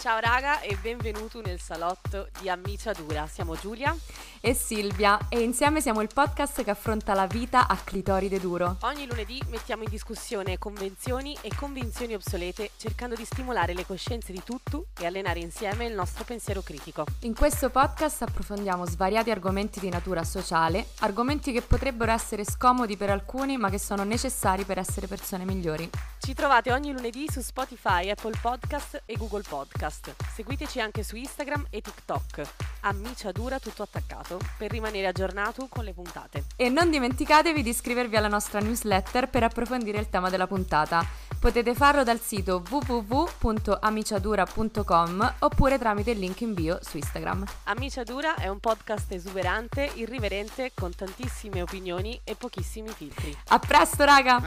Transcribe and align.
Ciao 0.00 0.18
raga 0.18 0.62
e 0.62 0.78
benvenuto 0.80 1.42
nel 1.42 1.60
salotto 1.60 2.30
di 2.40 2.48
Ammiciadura. 2.48 3.26
Siamo 3.26 3.54
Giulia 3.54 3.94
e 4.40 4.54
Silvia 4.54 5.18
e 5.28 5.40
insieme 5.40 5.82
siamo 5.82 6.00
il 6.00 6.08
podcast 6.10 6.64
che 6.64 6.70
affronta 6.70 7.12
la 7.12 7.26
vita 7.26 7.68
a 7.68 7.76
clitoride 7.76 8.40
duro. 8.40 8.78
Ogni 8.80 9.06
lunedì 9.06 9.42
mettiamo 9.48 9.82
in 9.82 9.90
discussione 9.90 10.56
convenzioni 10.56 11.36
e 11.42 11.50
convinzioni 11.54 12.14
obsolete 12.14 12.70
cercando 12.78 13.14
di 13.14 13.26
stimolare 13.26 13.74
le 13.74 13.84
coscienze 13.84 14.32
di 14.32 14.42
tutto 14.42 14.86
e 14.98 15.04
allenare 15.04 15.40
insieme 15.40 15.84
il 15.84 15.92
nostro 15.92 16.24
pensiero 16.24 16.62
critico. 16.62 17.04
In 17.24 17.34
questo 17.34 17.68
podcast 17.68 18.22
approfondiamo 18.22 18.86
svariati 18.86 19.30
argomenti 19.30 19.80
di 19.80 19.90
natura 19.90 20.24
sociale, 20.24 20.86
argomenti 21.00 21.52
che 21.52 21.60
potrebbero 21.60 22.10
essere 22.10 22.46
scomodi 22.46 22.96
per 22.96 23.10
alcuni 23.10 23.58
ma 23.58 23.68
che 23.68 23.78
sono 23.78 24.04
necessari 24.04 24.64
per 24.64 24.78
essere 24.78 25.06
persone 25.06 25.44
migliori. 25.44 25.90
Ci 26.18 26.32
trovate 26.32 26.72
ogni 26.72 26.90
lunedì 26.90 27.26
su 27.30 27.42
Spotify, 27.42 28.08
Apple 28.08 28.38
Podcast 28.40 29.02
e 29.04 29.16
Google 29.16 29.42
Podcast. 29.46 29.88
Seguiteci 29.90 30.80
anche 30.80 31.02
su 31.02 31.16
Instagram 31.16 31.66
e 31.70 31.80
TikTok. 31.80 32.42
Ammiciadura 32.80 33.58
tutto 33.58 33.82
attaccato 33.82 34.38
per 34.56 34.70
rimanere 34.70 35.08
aggiornato 35.08 35.66
con 35.68 35.82
le 35.84 35.92
puntate. 35.92 36.44
E 36.56 36.68
non 36.68 36.90
dimenticatevi 36.90 37.62
di 37.62 37.70
iscrivervi 37.70 38.16
alla 38.16 38.28
nostra 38.28 38.60
newsletter 38.60 39.28
per 39.28 39.42
approfondire 39.42 39.98
il 39.98 40.08
tema 40.08 40.30
della 40.30 40.46
puntata. 40.46 41.04
Potete 41.38 41.74
farlo 41.74 42.04
dal 42.04 42.20
sito 42.20 42.62
www.amiciadura.com 42.68 45.34
oppure 45.40 45.78
tramite 45.78 46.12
il 46.12 46.18
link 46.18 46.40
in 46.42 46.52
bio 46.54 46.78
su 46.82 46.98
Instagram. 46.98 47.44
Ammiciadura 47.64 48.36
è 48.36 48.46
un 48.48 48.60
podcast 48.60 49.10
esuberante, 49.12 49.90
irriverente, 49.94 50.72
con 50.74 50.94
tantissime 50.94 51.62
opinioni 51.62 52.20
e 52.24 52.34
pochissimi 52.34 52.90
filtri. 52.90 53.34
A 53.48 53.58
presto, 53.58 54.04
raga! 54.04 54.42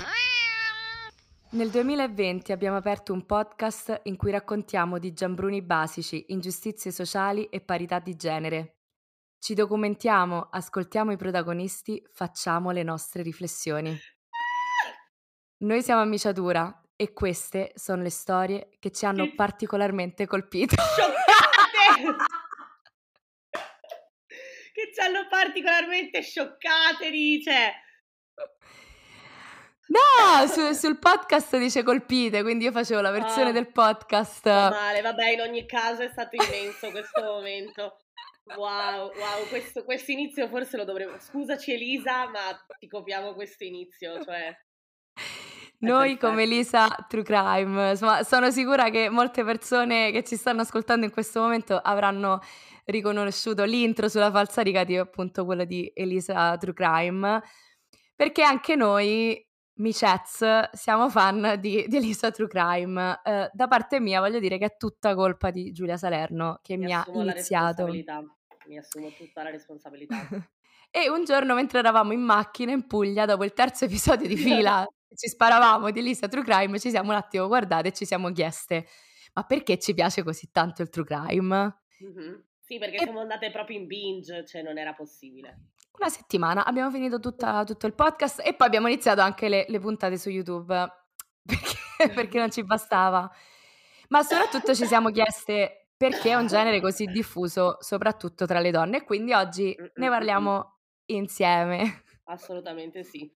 Nel 1.54 1.70
2020 1.70 2.52
abbiamo 2.52 2.78
aperto 2.78 3.14
un 3.14 3.28
podcast 3.28 4.00
in 4.06 4.18
cui 4.18 4.32
raccontiamo 4.32 4.98
di 4.98 5.14
giambruni 5.14 5.62
basici, 5.62 6.26
ingiustizie 6.30 6.90
sociali 6.90 7.46
e 7.46 7.62
parità 7.62 8.00
di 8.00 8.16
genere. 8.16 8.78
Ci 9.38 9.54
documentiamo, 9.54 10.48
ascoltiamo 10.50 11.12
i 11.12 11.16
protagonisti, 11.16 12.04
facciamo 12.12 12.72
le 12.72 12.82
nostre 12.82 13.22
riflessioni. 13.22 13.96
Noi 15.58 15.84
siamo 15.84 16.02
Ammiciatura 16.02 16.82
e 16.96 17.14
queste 17.14 17.72
sono 17.76 18.02
le 18.02 18.10
storie 18.10 18.70
che 18.80 18.90
ci 18.90 19.06
hanno 19.06 19.32
particolarmente 19.36 20.26
colpito. 20.26 20.76
Scioccate! 20.76 22.16
che 24.74 24.92
ci 24.92 25.00
hanno 25.02 25.28
particolarmente 25.30 26.24
scioccate, 26.24 27.12
dice. 27.12 27.74
No, 29.86 30.48
su, 30.48 30.72
sul 30.74 30.98
podcast 30.98 31.58
dice 31.58 31.84
colpite, 31.84 32.42
quindi 32.42 32.64
io 32.64 32.72
facevo 32.72 33.02
la 33.02 33.12
versione 33.12 33.50
oh, 33.50 33.54
del 33.54 33.72
podcast. 33.72 34.46
Male, 34.46 35.02
vabbè, 35.02 35.32
in 35.32 35.42
ogni 35.42 35.66
caso 35.66 36.04
è 36.04 36.10
stato 36.10 36.36
immenso 36.36 36.90
questo 36.92 37.22
momento. 37.22 37.98
Wow, 38.56 39.12
wow, 39.14 39.48
questo, 39.50 39.84
questo, 39.84 40.12
inizio 40.12 40.48
forse 40.48 40.78
lo 40.78 40.84
dovremmo... 40.84 41.18
Scusaci 41.20 41.74
Elisa, 41.74 42.28
ma 42.30 42.58
ti 42.78 42.88
copiamo 42.88 43.34
questo 43.34 43.64
inizio, 43.64 44.24
cioè... 44.24 44.56
Noi 45.80 46.18
come 46.18 46.44
Elisa 46.44 46.88
True 47.10 47.24
Crime, 47.24 47.92
insomma, 47.92 48.24
sono 48.24 48.52
sicura 48.52 48.90
che 48.90 49.10
molte 49.10 49.44
persone 49.44 50.12
che 50.12 50.24
ci 50.24 50.38
stanno 50.38 50.62
ascoltando 50.62 51.06
in 51.06 51.12
questo 51.12 51.42
momento 51.42 51.76
avranno 51.76 52.40
riconosciuto 52.86 53.66
l'intro 53.66 54.08
sulla 54.08 54.32
falsariga 54.32 54.86
di 54.86 54.98
appunto 54.98 55.44
quello 55.44 55.66
di 55.66 55.92
Elisa 55.94 56.56
True 56.58 56.74
Crime, 56.74 57.42
perché 58.16 58.44
anche 58.44 58.76
noi 58.76 59.46
Micez, 59.76 60.70
siamo 60.72 61.10
fan 61.10 61.58
di, 61.60 61.86
di 61.88 61.98
Elisa 61.98 62.32
True 62.32 62.48
Crime. 62.48 63.22
Uh, 63.24 63.50
da 63.52 63.68
parte 63.68 64.00
mia 64.00 64.20
voglio 64.20 64.40
dire 64.40 64.58
che 64.58 64.66
è 64.66 64.78
tutta 64.78 65.16
colpa 65.16 65.52
di 65.52 65.72
Giulia 65.72 65.98
Salerno 65.98 66.60
che 66.62 66.78
mi, 66.78 66.86
mi 66.86 66.94
ha 66.94 67.06
iniziato. 67.12 67.86
Mi 68.66 68.78
assumo 68.78 69.10
tutta 69.18 69.44
la 69.44 69.50
responsabilità. 69.50 70.16
e 70.90 71.10
un 71.10 71.26
giorno 71.26 71.56
mentre 71.56 71.80
eravamo 71.80 72.14
in 72.14 72.22
macchina 72.22 72.72
in 72.72 72.86
Puglia, 72.88 73.26
dopo 73.26 73.44
il 73.44 73.54
terzo 73.54 73.86
episodio 73.86 74.28
di 74.28 74.38
fila, 74.38 74.86
ci 75.16 75.28
sparavamo 75.28 75.92
di 75.92 76.00
Elisa 76.00 76.28
True 76.28 76.44
Crime, 76.44 76.80
ci 76.80 76.90
siamo 76.90 77.10
un 77.10 77.18
attimo 77.18 77.48
guardate 77.48 77.90
e 77.90 77.94
ci 77.94 78.06
siamo 78.06 78.32
chieste 78.32 78.86
ma 79.34 79.44
perché 79.44 79.80
ci 79.80 79.94
piace 79.94 80.24
così 80.24 80.50
tanto 80.52 80.82
il 80.82 80.90
True 80.90 81.06
Crime? 81.06 81.82
Mm-hmm. 82.04 82.36
Sì, 82.60 82.78
perché 82.78 82.98
e... 82.98 83.04
siamo 83.04 83.20
andate 83.20 83.52
proprio 83.52 83.78
in 83.78 83.88
binge, 83.88 84.46
cioè 84.46 84.62
non 84.62 84.78
era 84.78 84.94
possibile 84.94 85.73
una 85.98 86.10
settimana 86.10 86.66
abbiamo 86.66 86.92
finito 86.92 87.20
tutta, 87.20 87.64
tutto 87.64 87.86
il 87.86 87.94
podcast 87.94 88.42
e 88.44 88.54
poi 88.54 88.68
abbiamo 88.68 88.88
iniziato 88.88 89.22
anche 89.22 89.48
le, 89.48 89.66
le 89.68 89.80
puntate 89.80 90.18
su 90.18 90.30
YouTube 90.30 90.68
perché, 91.46 92.14
perché, 92.14 92.40
non 92.40 92.52
ci 92.52 92.64
bastava. 92.64 93.30
Ma 94.10 94.22
soprattutto 94.24 94.76
ci 94.76 94.86
siamo 94.86 95.10
chieste 95.12 95.88
perché 95.96 96.32
è 96.32 96.36
un 96.36 96.48
genere 96.48 96.82
così 96.82 97.06
diffuso, 97.06 97.78
soprattutto 97.80 98.46
tra 98.46 98.60
le 98.60 98.72
donne, 98.72 98.98
e 98.98 99.04
quindi 99.04 99.34
oggi 99.34 99.76
ne 99.96 100.10
parliamo 100.10 100.80
insieme. 101.06 102.04
Assolutamente 102.26 103.04
sì. 103.04 103.32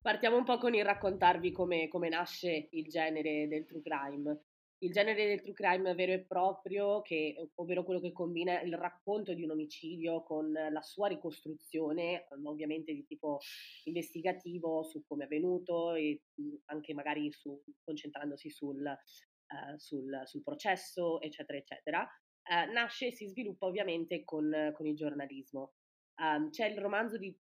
Partiamo 0.00 0.36
un 0.36 0.44
po' 0.44 0.58
con 0.58 0.74
il 0.74 0.84
raccontarvi 0.84 1.52
come, 1.52 1.86
come 1.86 2.08
nasce 2.08 2.68
il 2.72 2.88
genere 2.88 3.46
del 3.46 3.64
true 3.64 3.82
crime 3.82 4.40
il 4.82 4.92
genere 4.92 5.26
del 5.26 5.42
true 5.42 5.54
crime 5.54 5.94
vero 5.94 6.12
e 6.12 6.24
proprio, 6.24 7.02
che, 7.02 7.50
ovvero 7.56 7.84
quello 7.84 8.00
che 8.00 8.12
combina 8.12 8.60
il 8.60 8.76
racconto 8.76 9.32
di 9.32 9.42
un 9.42 9.50
omicidio 9.50 10.22
con 10.22 10.52
la 10.52 10.82
sua 10.82 11.08
ricostruzione, 11.08 12.26
ehm, 12.28 12.46
ovviamente 12.46 12.92
di 12.92 13.04
tipo 13.06 13.38
investigativo 13.84 14.82
su 14.82 15.04
come 15.06 15.22
è 15.22 15.26
avvenuto 15.26 15.94
e 15.94 16.22
anche 16.66 16.94
magari 16.94 17.30
su, 17.32 17.62
concentrandosi 17.84 18.50
sul, 18.50 18.82
uh, 18.84 19.76
sul, 19.76 20.22
sul, 20.24 20.42
processo, 20.42 21.20
eccetera, 21.20 21.58
eccetera, 21.58 22.00
uh, 22.02 22.72
nasce 22.72 23.06
e 23.06 23.12
si 23.12 23.28
sviluppa 23.28 23.66
ovviamente 23.66 24.24
con, 24.24 24.72
con 24.74 24.86
il 24.86 24.96
giornalismo. 24.96 25.74
Um, 26.16 26.50
c'è 26.50 26.66
il 26.66 26.78
romanzo 26.78 27.16
di 27.18 27.34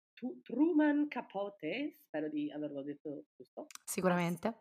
Truman 0.43 1.07
Capote, 1.07 1.95
spero 1.97 2.29
di 2.29 2.51
averlo 2.51 2.83
detto 2.83 3.25
giusto. 3.35 3.65
Sicuramente. 3.83 4.57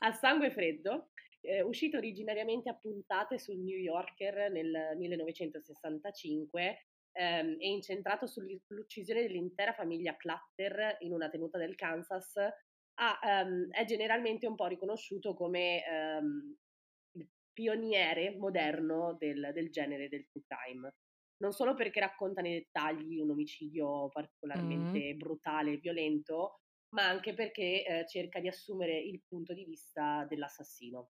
a 0.00 0.12
sangue 0.12 0.50
freddo, 0.50 1.08
eh, 1.46 1.62
uscito 1.62 1.96
originariamente 1.96 2.68
a 2.68 2.74
puntate 2.74 3.38
sul 3.38 3.58
New 3.58 3.78
Yorker 3.78 4.50
nel 4.50 4.96
1965 4.96 6.86
ehm, 7.12 7.56
e 7.58 7.68
incentrato 7.68 8.26
sull'uccisione 8.26 9.22
dell'intera 9.22 9.72
famiglia 9.72 10.16
Clutter 10.16 10.96
in 11.00 11.12
una 11.12 11.28
tenuta 11.28 11.58
del 11.58 11.74
Kansas, 11.74 12.36
ha, 12.98 13.18
um, 13.44 13.70
è 13.70 13.84
generalmente 13.84 14.46
un 14.46 14.54
po' 14.54 14.66
riconosciuto 14.66 15.34
come 15.34 15.82
um, 15.88 16.56
il 17.12 17.28
pioniere 17.52 18.36
moderno 18.36 19.16
del, 19.18 19.50
del, 19.52 19.70
genere 19.70 20.08
del 20.08 20.26
true 20.26 20.44
crime. 20.46 20.94
Non 21.38 21.52
solo 21.52 21.74
perché 21.74 22.00
racconta 22.00 22.40
nei 22.40 22.54
dettagli 22.54 23.18
un 23.18 23.30
omicidio 23.30 24.08
particolarmente 24.08 25.14
mm. 25.14 25.18
brutale 25.18 25.72
e 25.72 25.76
violento, 25.76 26.60
ma 26.94 27.06
anche 27.06 27.34
perché 27.34 27.84
eh, 27.84 28.06
cerca 28.06 28.40
di 28.40 28.48
assumere 28.48 28.98
il 28.98 29.22
punto 29.28 29.52
di 29.52 29.64
vista 29.64 30.24
dell'assassino 30.26 31.10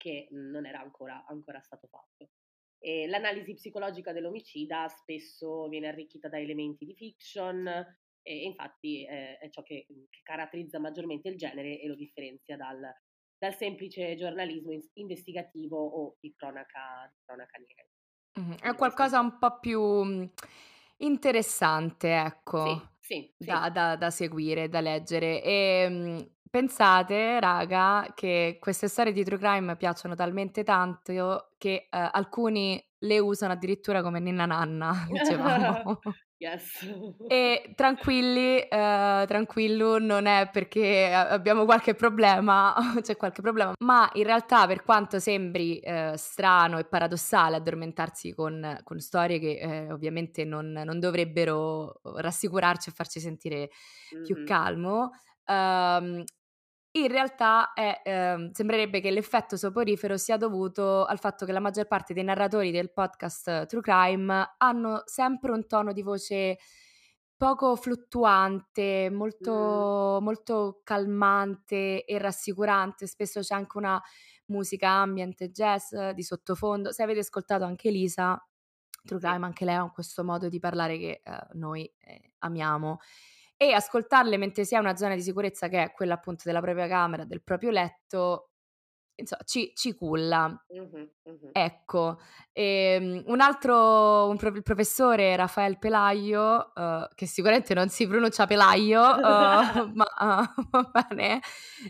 che 0.00 0.28
non 0.30 0.64
era 0.64 0.80
ancora, 0.80 1.26
ancora 1.28 1.60
stato 1.60 1.86
fatto. 1.88 2.30
E 2.78 3.06
l'analisi 3.06 3.52
psicologica 3.52 4.12
dell'omicida 4.12 4.88
spesso 4.88 5.68
viene 5.68 5.88
arricchita 5.88 6.30
da 6.30 6.40
elementi 6.40 6.86
di 6.86 6.94
fiction 6.94 7.66
e 8.22 8.44
infatti 8.44 9.04
eh, 9.04 9.36
è 9.36 9.50
ciò 9.50 9.62
che, 9.62 9.84
che, 9.86 10.20
caratterizza 10.22 10.78
maggiormente 10.78 11.28
il 11.28 11.36
genere 11.36 11.78
e 11.78 11.86
lo 11.86 11.94
differenzia 11.94 12.56
dal, 12.56 12.80
dal 13.36 13.54
semplice 13.54 14.16
giornalismo 14.16 14.72
in, 14.72 14.80
investigativo 14.94 15.76
o 15.76 16.16
di 16.20 16.32
cronaca, 16.34 17.10
di 17.12 17.20
cronaca 17.22 17.58
nera. 17.58 17.86
Mm-hmm. 18.40 18.72
È 18.72 18.74
qualcosa 18.76 19.20
un 19.20 19.38
po' 19.38 19.58
più 19.58 19.82
mm, 19.82 20.24
interessante, 20.98 22.14
ecco, 22.14 22.64
sì, 22.64 22.99
sì, 23.10 23.32
da, 23.36 23.64
sì. 23.64 23.72
Da, 23.72 23.96
da, 23.96 24.10
seguire, 24.10 24.68
da 24.68 24.80
leggere. 24.80 25.42
E 25.42 25.86
mm, 25.88 26.18
Pensate, 26.50 27.38
raga, 27.38 28.12
che 28.12 28.58
queste 28.60 28.88
storie 28.88 29.12
di 29.12 29.22
true 29.22 29.38
crime 29.38 29.76
piacciono 29.76 30.16
talmente 30.16 30.64
tanto 30.64 31.52
che 31.58 31.86
uh, 31.92 32.08
alcuni 32.10 32.84
le 33.02 33.20
usano 33.20 33.52
addirittura 33.52 34.02
come 34.02 34.18
ninna 34.18 34.46
nanna, 34.46 35.06
dicevamo. 35.08 36.00
yes. 36.40 36.86
E 37.28 37.72
tranquilli, 37.74 38.56
uh, 38.58 39.26
tranquillo, 39.26 39.98
non 39.98 40.26
è 40.26 40.48
perché 40.50 41.12
abbiamo 41.12 41.64
qualche 41.64 41.94
problema, 41.94 42.74
c'è 43.00 43.16
qualche 43.16 43.42
problema, 43.42 43.72
ma 43.80 44.10
in 44.14 44.24
realtà 44.24 44.66
per 44.66 44.82
quanto 44.82 45.18
sembri 45.18 45.80
uh, 45.84 46.16
strano 46.16 46.78
e 46.78 46.84
paradossale 46.84 47.56
addormentarsi 47.56 48.34
con, 48.34 48.80
con 48.82 48.98
storie 48.98 49.38
che 49.38 49.88
ovviamente 49.90 50.44
non, 50.44 50.72
non, 50.72 50.98
dovrebbero 50.98 52.00
rassicurarci 52.02 52.90
e 52.90 52.92
farci 52.92 53.20
sentire 53.20 53.70
mm-hmm. 54.14 54.24
più 54.24 54.44
calmo, 54.44 55.10
Um, 55.50 56.22
in 56.92 57.08
realtà 57.08 57.72
è, 57.72 58.00
ehm, 58.04 58.50
sembrerebbe 58.52 59.00
che 59.00 59.10
l'effetto 59.10 59.56
soporifero 59.56 60.16
sia 60.16 60.36
dovuto 60.36 61.04
al 61.04 61.18
fatto 61.18 61.44
che 61.44 61.52
la 61.52 61.60
maggior 61.60 61.86
parte 61.86 62.14
dei 62.14 62.24
narratori 62.24 62.70
del 62.70 62.92
podcast 62.92 63.66
True 63.66 63.80
Crime 63.80 64.54
hanno 64.58 65.02
sempre 65.04 65.52
un 65.52 65.66
tono 65.66 65.92
di 65.92 66.02
voce 66.02 66.58
poco 67.36 67.74
fluttuante, 67.76 69.08
molto, 69.10 70.18
mm. 70.20 70.24
molto 70.24 70.80
calmante 70.84 72.04
e 72.04 72.18
rassicurante. 72.18 73.06
Spesso 73.06 73.40
c'è 73.40 73.54
anche 73.54 73.78
una 73.78 74.02
musica 74.46 74.90
ambient, 74.90 75.44
jazz 75.46 75.94
di 76.12 76.22
sottofondo. 76.22 76.92
Se 76.92 77.02
avete 77.02 77.20
ascoltato 77.20 77.64
anche 77.64 77.88
Elisa, 77.88 78.38
True 79.04 79.20
Crime, 79.20 79.46
anche 79.46 79.64
lei 79.64 79.74
ha 79.74 79.90
questo 79.90 80.22
modo 80.22 80.48
di 80.48 80.58
parlare 80.58 80.98
che 80.98 81.22
eh, 81.24 81.46
noi 81.52 81.90
eh, 82.00 82.32
amiamo. 82.40 82.98
E 83.62 83.72
ascoltarle 83.74 84.38
mentre 84.38 84.64
si 84.64 84.74
ha 84.74 84.80
una 84.80 84.96
zona 84.96 85.14
di 85.14 85.20
sicurezza 85.20 85.68
che 85.68 85.82
è 85.82 85.92
quella 85.92 86.14
appunto 86.14 86.44
della 86.46 86.62
propria 86.62 86.88
camera, 86.88 87.24
del 87.24 87.42
proprio 87.42 87.70
letto, 87.70 88.52
insomma, 89.20 89.42
ci, 89.44 89.72
ci 89.74 89.94
culla. 89.94 90.48
Mhm, 90.68 91.10
mhm. 91.24 91.50
Ecco, 91.52 92.20
ehm, 92.52 93.24
un 93.26 93.40
altro, 93.40 94.28
un 94.28 94.36
pro- 94.38 94.48
il 94.48 94.62
professore 94.62 95.36
Rafael 95.36 95.78
Pelaio, 95.78 96.74
eh, 96.74 97.08
che 97.14 97.26
sicuramente 97.26 97.74
non 97.74 97.90
si 97.90 98.06
pronuncia 98.08 98.46
Pelaio, 98.46 99.02
eh, 99.20 99.92
ma 99.92 100.06
eh, 100.06 100.54
va 100.70 101.06
bene, 101.08 101.40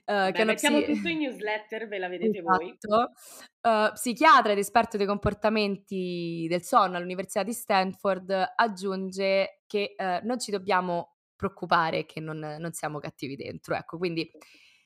eh, 0.04 0.30
che 0.32 0.32
Beh, 0.32 0.44
mettiamo 0.44 0.80
psi- 0.80 0.92
tutto 0.92 1.08
in 1.08 1.18
newsletter, 1.18 1.86
ve 1.86 1.98
la 1.98 2.08
vedete 2.08 2.42
voi. 2.42 2.76
Esatto. 2.76 3.12
Eh, 3.60 3.90
psichiatra 3.94 4.52
ed 4.52 4.58
esperto 4.58 4.96
dei 4.96 5.06
comportamenti 5.06 6.46
del 6.48 6.62
sonno 6.62 6.96
all'Università 6.96 7.42
di 7.42 7.52
Stanford 7.52 8.54
aggiunge 8.56 9.62
che 9.66 9.94
eh, 9.96 10.20
non 10.24 10.40
ci 10.40 10.50
dobbiamo 10.50 11.14
preoccupare 11.40 12.06
che 12.06 12.20
non, 12.20 12.38
non 12.38 12.72
siamo 12.72 12.98
cattivi 12.98 13.36
dentro. 13.36 13.74
Ecco, 13.74 13.98
quindi 13.98 14.30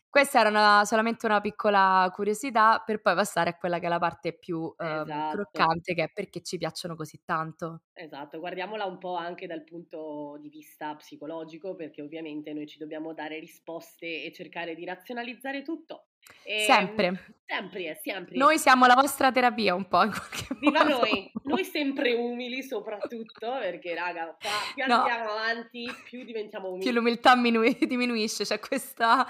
questa 0.08 0.40
era 0.40 0.48
una- 0.48 0.84
solamente 0.84 1.26
una 1.26 1.40
piccola 1.40 2.08
curiosità 2.12 2.82
per 2.84 3.00
poi 3.00 3.14
passare 3.16 3.50
a 3.50 3.56
quella 3.56 3.78
che 3.80 3.86
è 3.86 3.88
la 3.88 3.98
parte 3.98 4.36
più 4.38 4.72
ehm, 4.78 5.22
Esatto. 5.22 5.66
croccante, 5.66 5.94
che 5.94 6.04
è 6.04 6.12
perché 6.12 6.40
ci 6.42 6.56
piacciono 6.58 6.94
così 6.96 7.20
tanto. 7.24 7.82
Esatto, 7.96 8.38
guardiamola 8.40 8.84
un 8.84 8.98
po' 8.98 9.14
anche 9.16 9.46
dal 9.48 9.62
punto 9.64 10.36
di 10.40 10.48
vista 10.48 10.94
psicologico, 10.96 11.74
perché 11.76 12.02
ovviamente 12.02 12.52
noi 12.52 12.66
ci 12.66 12.78
dobbiamo 12.78 13.12
dare 13.14 13.38
risposte 13.40 14.22
e 14.24 14.32
cercare 14.32 14.74
di 14.76 14.84
razionalizzare 14.84 15.62
tutto. 15.62 16.08
E, 16.46 16.60
Sempre. 16.66 17.26
Sempre, 17.46 17.90
eh, 17.90 18.00
sempre. 18.02 18.36
Noi 18.36 18.58
siamo 18.58 18.86
la 18.86 18.94
vostra 18.94 19.30
terapia 19.30 19.74
un 19.74 19.86
po' 19.86 20.02
in 20.02 20.10
qualche 20.10 20.46
Viva 20.58 20.82
modo. 20.84 20.98
noi, 20.98 21.30
noi 21.44 21.64
sempre 21.64 22.12
umili 22.14 22.62
soprattutto, 22.62 23.52
perché 23.60 23.94
raga, 23.94 24.34
qua 24.40 24.50
più 24.74 24.84
No. 24.86 25.02
andiamo 25.02 25.30
avanti, 25.30 25.86
più 26.04 26.24
diventiamo 26.24 26.68
umili. 26.68 26.84
Più 26.84 26.92
l'umiltà 26.92 27.36
minui- 27.36 27.78
diminuisce, 27.86 28.44
c'è 28.44 28.58
questa... 28.58 29.26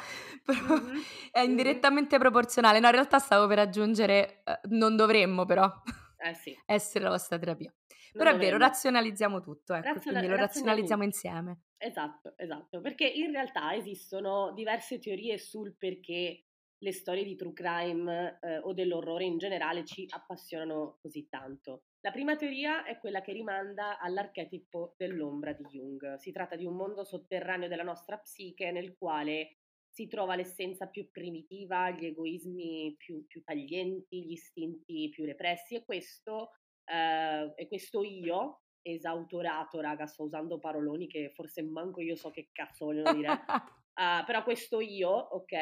Mhm, 0.46 1.02
è 1.32 1.43
mhm. 1.43 1.50
indirettamente 1.50 2.19
proporzionale. 2.19 2.79
No, 2.79 2.87
in 2.87 2.93
realtà 2.93 3.19
stavo 3.19 3.46
per 3.49 3.58
aggiungere, 3.58 4.43
eh, 4.44 4.61
non 4.70 4.94
dovremmo 4.96 5.44
però 5.44 5.70
Eh 6.19 6.35
sì. 6.35 6.56
essere 6.67 7.05
la 7.05 7.11
vostra 7.11 7.37
terapia. 7.38 7.73
non 7.73 8.23
Però 8.25 8.31
è 8.31 8.32
vero, 8.38 8.50
dovremmo. 8.52 8.58
razionalizziamo 8.73 9.41
tutto, 9.41 9.75
ecco, 9.75 9.87
Raziona- 9.93 10.19
quindi 10.19 10.37
lo 10.37 10.41
razionalizziamo 10.41 11.02
insieme. 11.02 11.58
Esatto, 11.76 12.35
esatto, 12.37 12.81
perché 12.81 13.06
in 13.06 13.31
realtà 13.32 13.75
esistono 13.75 14.52
diverse 14.55 14.99
teorie 15.00 15.37
sul 15.37 15.75
perché 15.76 16.44
le 16.85 16.93
storie 16.93 17.25
di 17.25 17.35
true 17.35 17.55
crime 17.55 18.39
eh, 18.43 18.59
o 18.59 18.75
dell'orrore 18.75 19.25
in 19.25 19.39
generale 19.39 19.87
ci 19.87 20.05
appassionano 20.07 20.99
così 21.01 21.27
tanto. 21.31 21.85
La 22.01 22.13
prima 22.13 22.37
teoria 22.37 22.85
è 22.85 22.99
quella 22.99 23.23
che 23.23 23.33
rimanda 23.33 23.99
all'archetipo 23.99 24.95
dell'ombra 24.99 25.55
di 25.55 25.65
Jung. 25.65 26.17
Si 26.17 26.31
tratta 26.31 26.57
di 26.57 26.67
un 26.67 26.77
mondo 26.77 27.03
sotterraneo 27.03 27.69
della 27.69 27.83
nostra 27.83 28.19
psiche 28.19 28.71
nel 28.71 28.95
quale 28.99 29.57
si 29.89 30.07
trova 30.09 30.37
l'essenza 30.37 30.87
più 30.89 31.11
primitiva, 31.11 31.91
gli 31.91 32.05
egoismi 32.05 32.95
più, 32.99 33.25
più 33.27 33.43
taglienti, 33.43 34.27
gli 34.27 34.33
istinti 34.33 35.09
più 35.09 35.25
repressi 35.25 35.77
e 35.77 35.85
questo, 35.87 36.51
eh, 36.85 37.51
e 37.57 37.67
questo 37.67 38.03
io, 38.03 38.65
esautorato, 38.83 39.81
raga, 39.81 40.05
sto 40.05 40.25
usando 40.25 40.59
paroloni 40.59 41.07
che 41.07 41.31
forse 41.33 41.63
manco 41.63 42.03
io 42.03 42.17
so 42.17 42.31
che 42.31 42.51
cazzo 42.53 42.85
vogliono 42.85 43.15
dire. 43.15 43.29
Uh, 43.94 44.25
però 44.25 44.43
questo 44.43 44.81
io, 44.81 45.08
ok, 45.11 45.52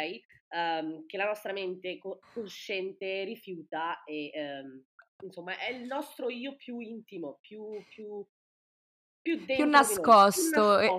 um, 0.55 1.05
che 1.07 1.17
la 1.19 1.27
nostra 1.27 1.53
mente 1.53 1.99
co- 1.99 2.19
cosciente 2.33 3.25
rifiuta 3.25 4.03
e 4.05 4.31
um, 4.35 4.83
insomma 5.23 5.59
è 5.59 5.71
il 5.71 5.85
nostro 5.85 6.31
io 6.31 6.57
più 6.57 6.79
intimo, 6.81 7.39
più, 7.43 7.63
più, 7.91 8.27
più, 9.21 9.45
più 9.45 9.65
nascosto. 9.69 10.79
e-. 10.79 10.91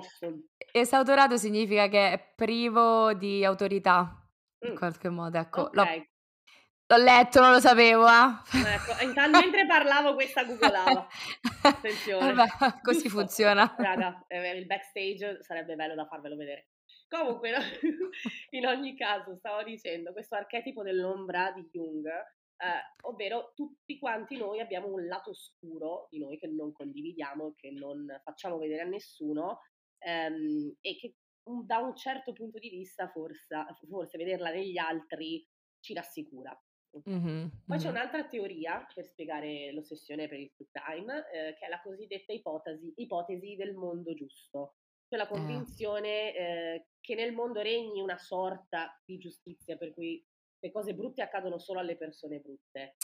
Esautorato 0.72 1.38
significa 1.38 1.88
che 1.88 2.12
è 2.12 2.34
privo 2.36 3.14
di 3.14 3.44
autorità, 3.44 4.16
in 4.60 4.72
Mm, 4.72 4.76
qualche 4.76 5.10
modo, 5.10 5.38
ecco. 5.38 5.62
ok, 5.62 5.74
L'ho, 5.74 5.84
l'ho 5.84 7.04
letto, 7.04 7.42
non 7.42 7.52
lo 7.52 7.60
sapevo, 7.60 8.06
ah. 8.06 8.44
ecco, 8.54 9.04
intanto 9.04 9.40
mentre 9.40 9.66
parlavo 9.66 10.14
questa 10.14 10.44
googlava. 10.46 11.08
Attenzione. 11.64 12.34
Vabbè, 12.34 12.80
così 12.82 13.02
Giusto. 13.04 13.18
funziona. 13.20 13.74
Raga, 13.78 14.24
eh, 14.28 14.58
il 14.58 14.66
backstage 14.66 15.44
sarebbe 15.44 15.76
bello 15.76 15.96
da 15.96 16.06
farvelo 16.06 16.36
vedere. 16.36 16.68
Comunque, 17.14 17.52
no? 17.52 17.60
in 18.58 18.66
ogni 18.66 18.98
caso, 18.98 19.36
stavo 19.36 19.62
dicendo, 19.62 20.14
questo 20.14 20.34
archetipo 20.34 20.82
dell'ombra 20.82 21.52
di 21.52 21.62
Jung, 21.72 22.08
eh, 22.08 23.04
ovvero 23.04 23.52
tutti 23.54 24.00
quanti 24.00 24.36
noi 24.36 24.60
abbiamo 24.60 24.88
un 24.88 25.06
lato 25.06 25.30
oscuro 25.30 26.08
di 26.10 26.18
noi 26.18 26.40
che 26.40 26.48
non 26.48 26.72
condividiamo 26.72 27.54
che 27.56 27.70
non 27.70 28.08
facciamo 28.24 28.58
vedere 28.58 28.82
a 28.82 28.88
nessuno 28.88 29.60
ehm, 30.00 30.78
e 30.82 30.96
che 30.96 31.16
da 31.44 31.78
un 31.80 31.96
certo 31.96 32.34
punto 32.34 32.58
di 32.58 32.70
vista 32.70 33.08
forse, 33.10 33.64
forse 33.88 34.18
vederla 34.18 34.50
negli 34.50 34.78
altri 34.78 35.46
ci 35.82 35.94
rassicura. 35.94 36.58
Mhm, 37.06 37.64
Poi 37.66 37.78
c'è 37.78 37.90
un'altra 37.90 38.28
teoria 38.28 38.88
per 38.94 39.06
spiegare 39.06 39.72
l'ossessione 39.72 40.28
per 40.28 40.40
il 40.40 40.52
true 40.54 40.68
crime, 40.72 41.26
eh, 41.32 41.54
che 41.56 41.66
è 41.66 41.70
la 41.70 41.82
cosiddetta 41.82 42.34
ipotesi, 42.34 42.94
ipotesi 42.96 43.56
del 43.56 43.74
mondo 43.76 44.14
giusto, 44.14 44.76
cioè 45.08 45.20
la 45.20 45.28
convinzione 45.28 46.36
eh, 46.36 46.88
che 47.04 47.16
nel 47.16 47.34
mondo 47.34 47.60
regni 47.62 48.00
una 48.00 48.18
sorta 48.18 48.98
di 49.06 49.18
giustizia 49.18 49.76
per 49.76 49.94
cui 49.94 50.26
le 50.60 50.72
cose 50.72 50.94
brutte 50.96 51.22
accadono 51.22 51.58
solo 51.60 51.80
alle 51.80 51.98
persone 51.98 52.40
brutte. 52.40 52.96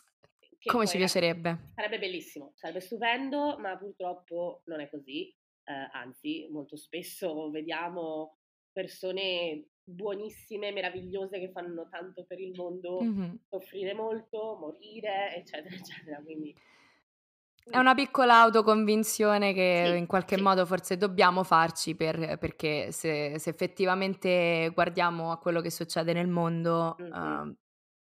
Come 0.63 0.87
ci 0.87 0.95
piacerebbe. 0.97 1.71
Sarebbe 1.75 1.99
bellissimo, 1.99 2.53
sarebbe 2.55 2.79
stupendo, 2.79 3.57
ma 3.59 3.77
purtroppo 3.77 4.61
non 4.65 4.79
è 4.79 4.89
così. 4.89 5.27
Eh, 5.63 5.89
anzi, 5.91 6.47
molto 6.49 6.77
spesso 6.77 7.49
vediamo 7.51 8.37
persone 8.71 9.67
buonissime, 9.83 10.71
meravigliose 10.71 11.37
che 11.39 11.51
fanno 11.51 11.89
tanto 11.89 12.23
per 12.23 12.39
il 12.39 12.53
mondo 12.55 13.01
Mhm. 13.01 13.39
soffrire 13.49 13.93
molto, 13.93 14.55
morire, 14.59 15.35
eccetera, 15.35 15.75
eccetera. 15.75 16.21
Quindi 16.21 16.55
È 17.71 17.77
una 17.77 17.93
piccola 17.93 18.39
autoconvinzione 18.41 19.53
che 19.53 19.61
Sì, 19.81 19.97
in 19.97 20.07
qualche 20.07 20.37
sì. 20.37 20.41
modo 20.41 20.65
forse 20.65 20.97
dobbiamo 20.97 21.43
farci 21.43 21.95
per- 21.95 22.37
perché 22.39 22.91
se, 22.91 23.37
se 23.37 23.49
effettivamente 23.51 24.71
guardiamo 24.73 25.31
a 25.31 25.37
quello 25.37 25.61
che 25.61 25.69
succede 25.69 26.13
nel 26.13 26.27
mondo 26.27 27.05
Mhm. 27.05 27.13
ehm, 27.13 27.55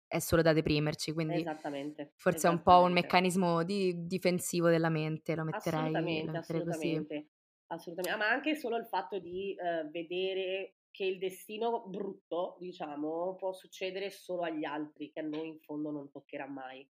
è 0.08 0.20
solo 0.20 0.42
da 0.42 0.54
deprimerci, 0.54 1.12
quindi 1.14 1.46
esattamente. 1.46 2.14
forse 2.16 2.48
è 2.48 2.52
un 2.52 2.62
po' 2.64 2.82
un 2.84 2.94
meccanismo 2.94 3.64
di- 3.64 4.06
difensivo 4.07 4.69
della 4.69 4.90
mente, 4.90 5.36
lo 5.36 5.44
metterei, 5.45 6.24
lo 6.24 6.31
Assolutamente, 6.31 6.36
metterei 6.36 6.64
così. 6.64 7.02
assolutamente, 7.02 7.30
assolutamente. 7.68 8.16
Ah, 8.16 8.18
Ma 8.28 8.30
anche 8.30 8.56
solo 8.56 8.78
il 8.78 8.86
fatto 8.88 9.19
di 9.19 9.56
eh, 9.56 9.86
vedere 9.90 10.76
che 10.92 11.06
il 11.06 11.18
destino 11.18 11.86
brutto, 11.88 12.56
diciamo, 12.60 13.36
può 13.36 13.52
succedere 13.54 14.10
solo 14.12 14.44
agli 14.44 14.64
altri, 14.66 15.10
che 15.12 15.19
a 15.19 15.24
noi 15.24 15.48
in 15.48 15.60
fondo 15.60 15.92
non 15.92 16.10
toccherà 16.12 16.48
mai. 16.48 16.88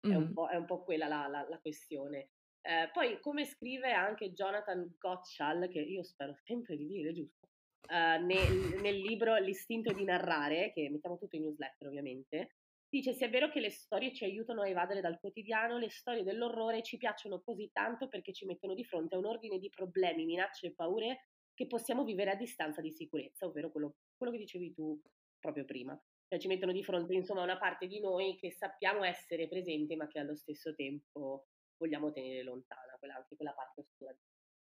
È 0.00 0.14
un 0.14 0.32
po', 0.32 0.48
è 0.48 0.56
un 0.56 0.64
po' 0.66 0.82
quella 0.82 1.08
la, 1.08 1.26
la- 1.28 1.46
la 1.48 1.58
questione. 1.58 2.30
Eh, 2.62 2.90
poi, 2.92 3.18
come 3.20 3.44
scrive 3.44 3.92
anche 3.92 4.32
Jonathan 4.32 4.94
Gottschall, 4.98 5.68
che 5.68 5.80
io 5.80 6.02
spero 6.02 6.34
sempre 6.34 6.76
di 6.76 6.86
dire 6.86 7.12
giusto, 7.12 7.48
eh, 7.88 8.18
nel, 8.18 8.80
nel 8.80 8.96
libro 8.98 9.36
L'istinto 9.36 9.92
di 9.92 10.04
narrare, 10.04 10.72
che 10.72 10.88
mettiamo 10.90 11.16
tutto 11.18 11.36
in 11.36 11.42
newsletter 11.42 11.88
ovviamente, 11.88 12.56
dice: 12.88 13.12
Se 13.14 13.26
è 13.26 13.30
vero 13.30 13.48
che 13.50 13.60
le 13.60 13.70
storie 13.70 14.12
ci 14.12 14.24
aiutano 14.24 14.62
a 14.62 14.68
evadere 14.68 15.00
dal 15.00 15.18
quotidiano, 15.20 15.78
le 15.78 15.90
storie 15.90 16.22
dell'orrore 16.22 16.82
ci 16.82 16.96
piacciono 16.96 17.40
così 17.42 17.70
tanto 17.72 18.08
perché 18.08 18.32
ci 18.32 18.46
mettono 18.46 18.74
di 18.74 18.84
fronte 18.84 19.14
a 19.14 19.18
un 19.18 19.26
ordine 19.26 19.58
di 19.58 19.68
problemi, 19.70 20.24
minacce 20.24 20.68
e 20.68 20.74
paure 20.74 21.28
che 21.54 21.66
possiamo 21.66 22.04
vivere 22.04 22.30
a 22.30 22.36
distanza 22.36 22.80
di 22.80 22.90
sicurezza, 22.90 23.46
ovvero 23.46 23.70
quello, 23.70 23.96
quello 24.16 24.32
che 24.32 24.38
dicevi 24.38 24.72
tu 24.72 24.98
proprio 25.38 25.64
prima. 25.64 25.98
Cioè 26.30 26.38
ci 26.38 26.46
mettono 26.46 26.70
di 26.70 26.84
fronte 26.84 27.12
insomma 27.12 27.42
una 27.42 27.58
parte 27.58 27.88
di 27.88 27.98
noi 27.98 28.36
che 28.36 28.52
sappiamo 28.52 29.02
essere 29.02 29.48
presente 29.48 29.96
ma 29.96 30.06
che 30.06 30.20
allo 30.20 30.36
stesso 30.36 30.76
tempo 30.76 31.48
vogliamo 31.76 32.12
tenere 32.12 32.44
lontana, 32.44 32.94
quella, 33.00 33.16
anche 33.16 33.34
quella 33.34 33.50
parte 33.50 33.80
oscura 33.80 34.12
di 34.12 34.18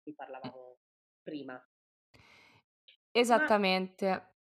cui 0.03 0.13
parlavamo 0.13 0.77
prima. 1.23 1.59
Esattamente. 3.11 4.35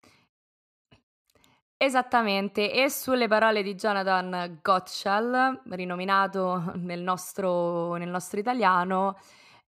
Esattamente, 1.76 2.72
e 2.72 2.90
sulle 2.90 3.28
parole 3.28 3.62
di 3.62 3.76
Jonathan 3.76 4.58
Gottschall, 4.60 5.62
rinominato 5.70 6.72
nel 6.78 7.00
nostro, 7.00 7.94
nel 7.94 8.08
nostro 8.08 8.40
italiano, 8.40 9.18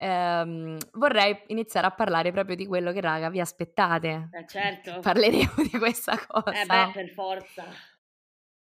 ehm, 0.04 0.78
vorrei 0.94 1.44
iniziare 1.48 1.88
a 1.88 1.92
parlare 1.92 2.32
proprio 2.32 2.56
di 2.56 2.66
quello 2.68 2.92
che, 2.92 3.02
raga, 3.02 3.30
vi 3.30 3.40
aspettate. 3.40 4.30
Eh 4.34 4.46
certo, 4.48 5.00
Parleremo 5.02 5.54
di 5.72 5.78
questa 5.78 6.18
cosa. 6.28 6.52
eh 6.62 6.66
beh, 6.66 6.92
per 6.94 7.10
forza. 7.10 7.66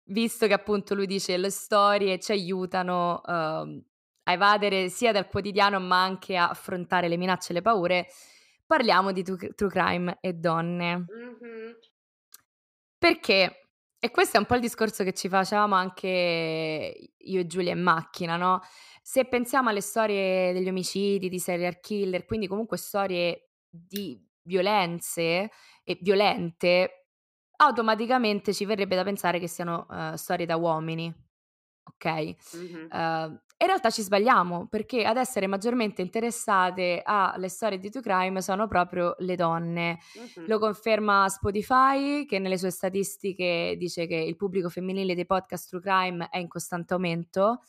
visto 0.05 0.47
che 0.47 0.53
appunto 0.53 0.95
lui 0.95 1.07
dice 1.07 1.37
le 1.37 1.51
storie 1.51 2.19
ci 2.19 2.33
aiutano 2.33 3.23
ehm, 3.25 3.83
a 4.25 4.33
evadere 4.33 4.89
sia 4.89 5.13
dal 5.13 5.27
quotidiano 5.27 5.81
ma 5.81 6.03
anche 6.03 6.37
a 6.37 6.49
affrontare 6.51 7.09
le 7.09 7.17
minacce 7.17 7.51
e 7.53 7.55
le 7.55 7.63
paure, 7.63 8.07
parliamo 8.67 9.13
di 9.13 9.23
tu- 9.25 9.37
true 9.55 9.71
crime 9.71 10.19
e 10.21 10.33
donne. 10.35 10.97
Mhm. 11.09 11.77
Perché 12.99 13.62
E 14.05 14.11
questo 14.11 14.37
è 14.37 14.41
un 14.41 14.47
po' 14.47 14.57
il 14.57 14.61
discorso 14.61 15.05
che 15.05 15.13
ci 15.13 15.29
facevamo 15.29 15.77
anche 15.77 17.13
io 17.17 17.41
e 17.41 17.47
Giulia 17.47 17.71
in 17.71 17.81
macchina, 17.81 18.37
no? 18.37 18.61
Se 19.01 19.27
pensiamo 19.27 19.69
alle 19.69 19.81
storie 19.81 20.53
degli 20.53 20.69
omicidi, 20.69 21.29
di 21.29 21.39
serial 21.39 21.79
killer, 21.79 22.25
quindi 22.25 22.49
comunque 22.49 22.79
storie 22.79 23.51
di 23.71 24.21
violenze 24.43 25.51
e 25.85 25.99
violente, 26.01 27.07
automaticamente 27.59 28.53
ci 28.53 28.65
verrebbe 28.65 28.97
da 28.97 29.05
pensare 29.05 29.39
che 29.39 29.47
siano 29.47 29.87
uh, 29.89 30.17
storie 30.17 30.47
da 30.47 30.57
uomini. 30.57 31.15
Ok? 31.85 32.35
Mm-hmm. 32.57 32.87
Uh, 32.91 33.41
in 33.63 33.69
realtà 33.69 33.91
ci 33.91 34.03
sbagliamo 34.03 34.67
perché 34.67 35.05
ad 35.05 35.17
essere 35.17 35.47
maggiormente 35.47 36.03
interessate 36.03 37.01
alle 37.05 37.49
storie 37.49 37.79
di 37.79 37.91
true 37.91 38.03
crime 38.03 38.43
sono 38.43 38.67
proprio 38.67 39.15
le 39.19 39.37
donne. 39.37 40.01
Mm-hmm. 40.19 40.49
Lo 40.49 40.59
conferma 40.59 41.29
Spotify 41.29 42.27
che 42.27 42.41
nelle 42.41 42.59
sue 42.59 42.71
statistiche 42.71 43.77
dice 43.79 44.07
che 44.09 44.17
il 44.17 44.35
pubblico 44.35 44.69
femminile 44.69 45.15
dei 45.15 45.27
podcast 45.27 45.69
true 45.69 45.81
crime 45.81 46.29
è 46.29 46.39
in 46.39 46.49
costante 46.49 46.95
aumento. 46.95 47.63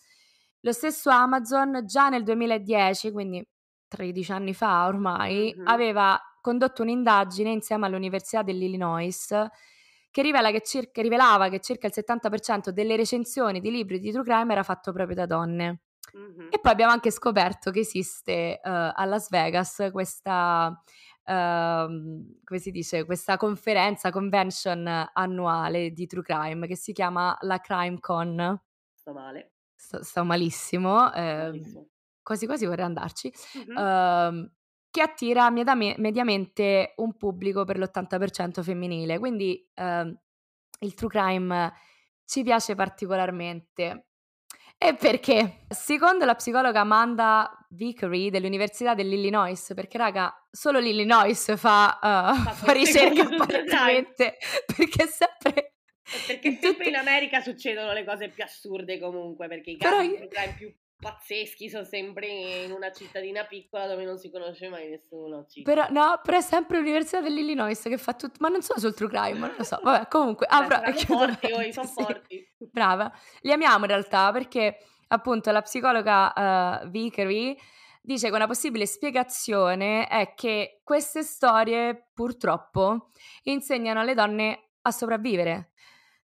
Lo 0.61 0.71
stesso 0.71 1.11
Amazon 1.11 1.83
già 1.85 2.09
nel 2.09 2.23
2010, 2.23 3.11
quindi 3.11 3.47
13 3.87 4.31
anni 4.31 4.53
fa 4.55 4.87
ormai, 4.87 5.53
mm-hmm. 5.55 5.67
aveva 5.67 6.19
condotto 6.41 6.81
un'indagine 6.81 7.51
insieme 7.51 7.85
all'Università 7.85 8.41
dell'Illinois 8.41 9.31
che, 10.13 10.21
rivela 10.21 10.51
che 10.51 10.61
circa, 10.61 11.01
rivelava 11.01 11.49
che 11.49 11.59
circa 11.59 11.87
il 11.87 11.93
70% 11.95 12.69
delle 12.69 12.95
recensioni 12.95 13.59
di 13.59 13.71
libri 13.71 13.99
di 13.99 14.11
true 14.11 14.23
crime 14.23 14.53
era 14.53 14.61
fatto 14.61 14.91
proprio 14.91 15.15
da 15.15 15.25
donne. 15.25 15.81
Mm-hmm. 16.15 16.49
E 16.51 16.59
poi 16.59 16.71
abbiamo 16.71 16.91
anche 16.91 17.09
scoperto 17.09 17.71
che 17.71 17.79
esiste 17.79 18.61
uh, 18.63 18.69
a 18.93 19.05
Las 19.05 19.29
Vegas 19.29 19.89
questa, 19.91 20.67
uh, 20.67 21.31
come 22.43 22.59
si 22.59 22.69
dice, 22.69 23.05
questa 23.05 23.37
conferenza, 23.37 24.11
convention 24.11 25.09
annuale 25.13 25.89
di 25.89 26.05
true 26.05 26.21
crime 26.21 26.67
che 26.67 26.75
si 26.75 26.93
chiama 26.93 27.35
la 27.41 27.57
Crime 27.57 27.99
Con. 27.99 28.61
Sto 28.93 29.13
male. 29.13 29.53
Sto, 29.73 30.03
sto 30.03 30.23
malissimo. 30.23 31.11
Eh, 31.11 31.59
quasi 32.21 32.45
quasi 32.45 32.67
vorrei 32.67 32.85
andarci. 32.85 33.33
Mm-hmm. 33.57 33.75
Uh, 33.75 34.51
che 34.93 35.01
attira 35.01 35.49
mediamente 35.49 36.93
un 36.97 37.17
pubblico 37.17 37.65
per 37.65 37.79
l'80% 37.79 38.61
femminile. 38.61 39.17
Quindi 39.17 39.67
eh, 39.73 40.15
il 40.81 40.93
true 40.93 41.09
crime 41.09 41.73
ci 42.23 42.43
piace 42.43 42.75
particolarmente. 42.75 44.09
E 44.77 44.93
perché? 44.93 45.65
Secondo 45.67 46.25
la 46.25 46.35
psicologa 46.35 46.81
Amanda 46.81 47.49
Vickery 47.69 48.29
dell'Università 48.29 48.93
dell'Illinois, 48.93 49.71
perché 49.73 49.97
raga, 49.97 50.31
solo 50.51 50.77
l'Illinois 50.77 51.57
fa, 51.57 51.97
uh, 51.99 52.51
fa 52.51 52.71
ricerca 52.71 53.23
apparentemente, 53.23 54.37
perché 54.77 55.07
sempre... 55.07 55.73
Perché 56.27 56.59
sempre 56.61 56.89
in 56.89 56.97
America 56.97 57.41
succedono 57.41 57.93
le 57.93 58.05
cose 58.05 58.29
più 58.29 58.43
assurde 58.43 58.99
comunque, 58.99 59.47
perché 59.47 59.71
i 59.71 59.77
casi 59.77 60.09
Però... 60.09 60.53
più 60.55 60.71
pazzeschi 61.03 61.69
sono 61.69 61.83
sempre 61.83 62.27
in 62.27 62.71
una 62.71 62.91
cittadina 62.91 63.43
piccola 63.43 63.85
dove 63.85 64.03
non 64.05 64.17
si 64.17 64.31
conosce 64.31 64.69
mai 64.69 64.89
nessuno. 64.89 65.45
Però, 65.61 65.85
no, 65.89 66.19
però 66.23 66.37
è 66.37 66.41
sempre 66.41 66.79
l'Università 66.79 67.21
dell'Illinois 67.21 67.81
che 67.81 67.97
fa 67.97 68.13
tutto, 68.13 68.37
ma 68.39 68.47
non 68.47 68.61
solo 68.61 68.79
sul 68.79 68.95
true 68.95 69.09
crime, 69.09 69.37
non 69.37 69.53
lo 69.57 69.63
so, 69.63 69.79
vabbè, 69.83 70.07
comunque. 70.09 70.47
Ah, 70.49 70.65
Beh, 70.65 70.97
sono 70.97 71.27
forti, 71.27 71.51
oh, 71.51 71.71
sono 71.71 71.87
sì. 71.87 71.93
forti. 71.93 72.53
Brava, 72.71 73.11
li 73.41 73.51
amiamo 73.51 73.85
in 73.85 73.91
realtà 73.91 74.31
perché 74.31 74.77
appunto 75.09 75.51
la 75.51 75.61
psicologa 75.61 76.81
uh, 76.81 76.89
Vickery 76.89 77.55
dice 78.01 78.29
che 78.29 78.35
una 78.35 78.47
possibile 78.47 78.85
spiegazione 78.85 80.07
è 80.07 80.33
che 80.33 80.81
queste 80.83 81.23
storie 81.23 82.09
purtroppo 82.13 83.09
insegnano 83.43 83.99
alle 83.99 84.13
donne 84.13 84.69
a 84.81 84.91
sopravvivere 84.91 85.71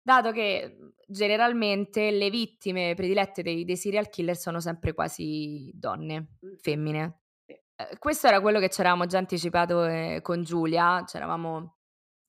dato 0.03 0.33
che 0.33 0.77
mhmm, 0.77 0.91
generalmente 1.07 2.11
le 2.11 2.31
vittime 2.31 2.95
predilette 2.95 3.43
dei, 3.43 3.65
dei 3.65 3.77
serial 3.77 4.09
killer 4.09 4.37
sono 4.37 4.61
sempre 4.61 4.93
quasi 4.93 5.71
donne, 5.75 6.37
femmine. 6.61 7.21
Eh, 7.47 7.97
questo 7.99 8.27
era 8.27 8.41
quello 8.41 8.59
che 8.59 8.69
ci 8.69 8.81
eravamo 8.81 9.07
già 9.07 9.19
anticipato 9.19 9.85
eh, 9.85 10.21
con 10.23 10.43
Giulia, 10.43 11.05
ci 11.07 11.17
eravamo, 11.17 11.77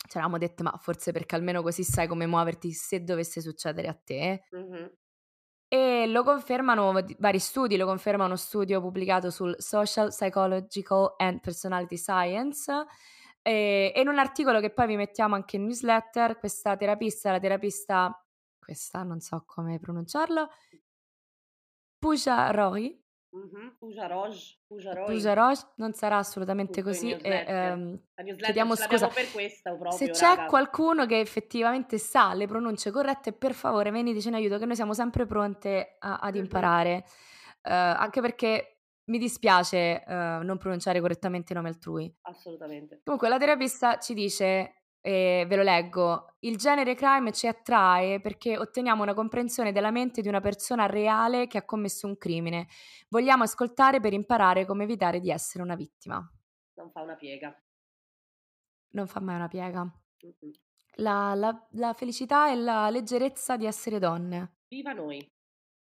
ci 0.08 0.18
eravamo 0.18 0.38
dette 0.38 0.64
ma 0.64 0.78
forse 0.80 1.12
perché 1.12 1.36
almeno 1.36 1.62
così 1.62 1.84
sai 1.84 2.08
come 2.08 2.26
muoverti 2.26 2.72
se 2.72 3.04
dovesse 3.04 3.42
succedere 3.42 3.88
a 3.88 3.94
te. 3.94 4.44
Mm-hmm. 4.56 4.86
E 5.68 6.06
lo 6.06 6.24
confermano 6.24 6.94
vari 7.18 7.40
studi, 7.40 7.78
lo 7.78 7.88
conferma 7.88 8.26
uno 8.26 8.36
studio 8.36 8.80
pubblicato 8.80 9.32
sul 9.32 9.56
Social 9.58 10.10
Psychological 10.10 11.16
and 11.18 11.40
Personality 11.40 11.98
Science, 11.98 12.72
e, 13.44 13.92
e 13.96 14.02
in 14.02 14.08
un 14.08 14.18
articolo 14.18 14.60
che 14.60 14.72
poi 14.72 14.88
vi 14.88 14.96
mettiamo 14.96 15.36
anche 15.36 15.58
in 15.58 15.66
newsletter, 15.66 16.40
questa 16.40 16.76
terapista, 16.76 17.32
la 17.32 17.40
terapista, 17.40 18.26
questa 18.58 19.04
non 19.04 19.20
so 19.20 19.44
come 19.46 19.80
pronunciarlo, 19.80 20.50
Puja 22.00 22.50
Roy, 22.50 23.04
Mm-hmm. 23.36 23.70
Pujaroj, 23.80 24.58
Pujaroj 25.08 25.60
non 25.78 25.94
sarà 25.94 26.18
assolutamente 26.18 26.84
così. 26.84 27.10
E, 27.14 27.44
ehm, 27.48 28.00
chiediamo 28.38 28.76
scusa 28.76 29.08
proprio, 29.08 29.92
se 29.92 30.12
c'è 30.12 30.36
raga. 30.36 30.46
qualcuno 30.46 31.08
che 31.08 31.20
effettivamente 31.20 31.98
sa 31.98 32.36
le 32.36 32.46
pronunce 32.46 32.92
corrette, 32.92 33.34
per 33.34 33.54
favore 33.54 33.90
veniteci 33.90 34.28
in 34.28 34.36
aiuto, 34.36 34.60
che 34.60 34.68
noi 34.68 34.76
siamo 34.76 34.94
sempre 34.94 35.26
pronte 35.26 35.96
a, 35.98 36.18
ad 36.18 36.36
imparare. 36.36 37.06
Uh, 37.64 37.72
anche 37.72 38.22
perché 38.22 38.73
mi 39.06 39.18
dispiace 39.18 40.04
uh, 40.06 40.12
non 40.44 40.58
pronunciare 40.58 41.00
correttamente 41.00 41.54
i 41.54 41.56
nomi 41.56 41.68
altrui. 41.68 42.14
Assolutamente. 42.22 43.02
Comunque 43.04 43.30
la 43.30 43.38
terapista 43.38 43.98
ci 43.98 44.14
dice, 44.14 44.84
e 45.02 45.46
ve 45.48 45.56
lo 45.58 45.64
leggo, 45.64 46.36
il 46.40 46.56
genere 46.56 46.96
crime 46.96 47.34
ci 47.34 47.46
attrae 47.48 48.22
perché 48.22 48.58
otteniamo 48.58 49.04
una 49.04 49.14
comprensione 49.14 49.74
della 49.74 49.92
mente 49.92 50.22
di 50.22 50.30
una 50.30 50.40
persona 50.40 50.86
reale 50.86 51.48
che 51.48 51.58
ha 51.58 51.66
commesso 51.66 52.08
un 52.08 52.18
crimine. 52.18 52.68
Vogliamo 53.10 53.44
ascoltare 53.44 54.00
per 54.00 54.14
imparare 54.14 54.66
come 54.66 54.84
evitare 54.84 55.20
di 55.20 55.30
essere 55.30 55.64
una 55.64 55.76
vittima. 55.76 56.26
Non 56.76 56.90
fa 56.92 57.02
una 57.02 57.16
piega. 57.16 57.54
Non 58.92 59.08
fa 59.08 59.20
mai 59.20 59.36
una 59.36 59.50
piega. 59.50 59.92
La, 60.98 61.34
la, 61.36 61.68
la 61.72 61.94
felicità 61.94 62.50
e 62.50 62.56
la 62.56 62.90
leggerezza 62.90 63.58
di 63.58 63.66
essere 63.66 64.00
donne. 64.00 64.60
Viva 64.70 64.94
noi! 64.94 65.33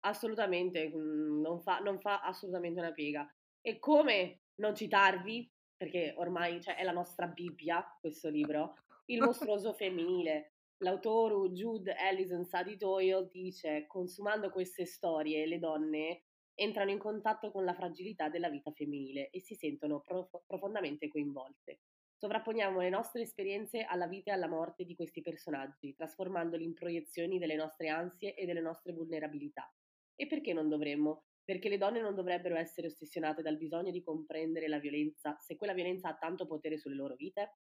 Assolutamente, 0.02 0.90
mhmm, 0.90 1.42
non 1.42 1.62
fa, 1.62 1.80
non 1.80 2.00
fa 2.00 2.22
assolutamente 2.22 2.80
una 2.80 2.92
piega. 2.92 3.28
E 3.62 3.80
come 3.80 4.42
non 4.56 4.76
citarvi, 4.76 5.52
perché 5.76 6.14
ormai 6.18 6.62
cioè, 6.62 6.76
è 6.76 6.84
la 6.84 6.92
nostra 6.92 7.28
Bibbia 7.28 7.86
questo 8.00 8.30
libro, 8.30 8.76
Il 9.06 9.22
mostruoso 9.22 9.74
femminile. 9.74 10.54
L'autore 10.82 11.52
Jude 11.52 11.96
Ellison 11.96 12.44
Sadie 12.44 12.76
Doyle 12.76 13.30
dice, 13.32 13.86
consumando 13.88 14.50
queste 14.50 14.86
storie, 14.86 15.46
le 15.46 15.60
donne 15.60 16.24
entrano 16.56 16.90
in 16.90 16.98
contatto 16.98 17.52
con 17.52 17.64
la 17.66 17.74
fragilità 17.74 18.30
della 18.30 18.50
vita 18.50 18.72
femminile 18.72 19.30
e 19.30 19.42
si 19.42 19.56
sentono 19.56 20.02
prof- 20.02 20.44
profondamente 20.46 21.08
coinvolte. 21.08 21.82
Sovrapponiamo 22.18 22.82
le 22.82 22.90
nostre 22.90 23.22
esperienze 23.22 23.82
alla 23.82 24.06
vita 24.06 24.30
e 24.30 24.36
alla 24.36 24.48
morte 24.48 24.86
di 24.86 24.96
questi 24.96 25.22
personaggi, 25.22 25.96
trasformandoli 25.96 26.64
in 26.64 26.74
proiezioni 26.74 27.40
delle 27.40 27.56
nostre 27.56 27.90
ansie 27.90 28.36
e 28.36 28.46
delle 28.46 28.62
nostre 28.62 28.94
vulnerabilità. 28.94 29.72
E 30.22 30.28
perché 30.28 30.54
non 30.54 30.70
dovremmo? 30.70 31.24
Perché 31.44 31.68
le 31.68 31.80
donne 31.80 32.00
non 32.00 32.14
dovrebbero 32.14 32.56
essere 32.56 32.86
ossessionate 32.86 33.42
dal 33.42 33.58
bisogno 33.58 33.90
di 33.90 34.04
comprendere 34.04 34.68
la 34.68 34.78
violenza 34.78 35.36
se 35.40 35.56
quella 35.56 35.74
violenza 35.74 36.10
ha 36.10 36.16
tanto 36.16 36.46
potere 36.46 36.78
sulle 36.78 36.94
loro 36.94 37.16
vite? 37.16 37.56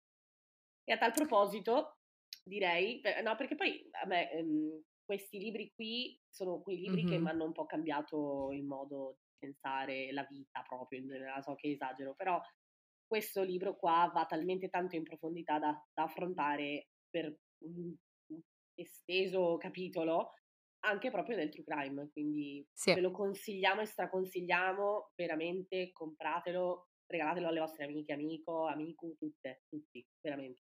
E 0.82 0.92
a 0.92 0.98
tal 0.98 1.12
proposito 1.12 1.98
direi, 2.42 3.00
no 3.22 3.36
perché 3.36 3.54
poi 3.54 3.88
a 4.02 4.06
me 4.06 4.32
ehm, 4.32 4.82
questi 5.04 5.38
libri 5.38 5.70
qui 5.72 6.20
sono 6.28 6.60
quei 6.60 6.78
libri 6.78 7.04
mm-hmm. 7.04 7.12
che 7.12 7.18
mi 7.20 7.28
hanno 7.28 7.44
un 7.44 7.52
po' 7.52 7.66
cambiato 7.66 8.50
il 8.50 8.64
modo 8.64 9.18
di 9.20 9.36
pensare 9.38 10.10
la 10.10 10.26
vita 10.28 10.64
proprio 10.66 10.98
in 10.98 11.06
generale, 11.06 11.42
so 11.42 11.54
che 11.54 11.70
esagero, 11.70 12.16
però 12.16 12.42
questo 13.06 13.44
libro 13.44 13.76
qua 13.76 14.10
va 14.12 14.26
talmente 14.26 14.68
tanto 14.68 14.96
in 14.96 15.04
profondità 15.04 15.60
da, 15.60 15.80
da 15.94 16.02
affrontare 16.02 16.88
per 17.08 17.32
un, 17.58 17.94
un 18.32 18.40
esteso 18.74 19.56
capitolo 19.58 20.32
anche 20.80 21.10
proprio 21.10 21.36
del 21.36 21.50
true 21.50 21.64
crime, 21.64 22.08
quindi 22.12 22.66
sì. 22.72 22.94
ve 22.94 23.00
lo 23.00 23.10
consigliamo 23.10 23.80
e 23.80 23.86
straconsigliamo, 23.86 25.12
veramente 25.16 25.90
compratelo, 25.92 26.88
regalatelo 27.06 27.48
alle 27.48 27.60
vostre 27.60 27.84
amiche, 27.84 28.12
amico, 28.12 28.66
amico, 28.66 29.14
tutte, 29.18 29.62
tutti, 29.68 30.04
veramente. 30.20 30.60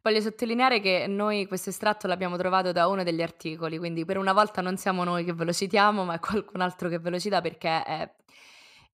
Voglio 0.00 0.20
sottolineare 0.20 0.80
che 0.80 1.06
noi 1.08 1.46
questo 1.46 1.70
estratto 1.70 2.06
l'abbiamo 2.06 2.36
trovato 2.36 2.72
da 2.72 2.86
uno 2.86 3.02
degli 3.02 3.22
articoli, 3.22 3.78
quindi 3.78 4.04
per 4.04 4.18
una 4.18 4.32
volta 4.32 4.60
non 4.60 4.76
siamo 4.76 5.02
noi 5.02 5.24
che 5.24 5.32
ve 5.32 5.44
lo 5.44 5.52
citiamo, 5.52 6.04
ma 6.04 6.14
è 6.14 6.20
qualcun 6.20 6.60
altro 6.60 6.88
che 6.88 6.98
ve 6.98 7.10
lo 7.10 7.18
cita 7.18 7.40
perché 7.40 7.82
è, 7.82 8.14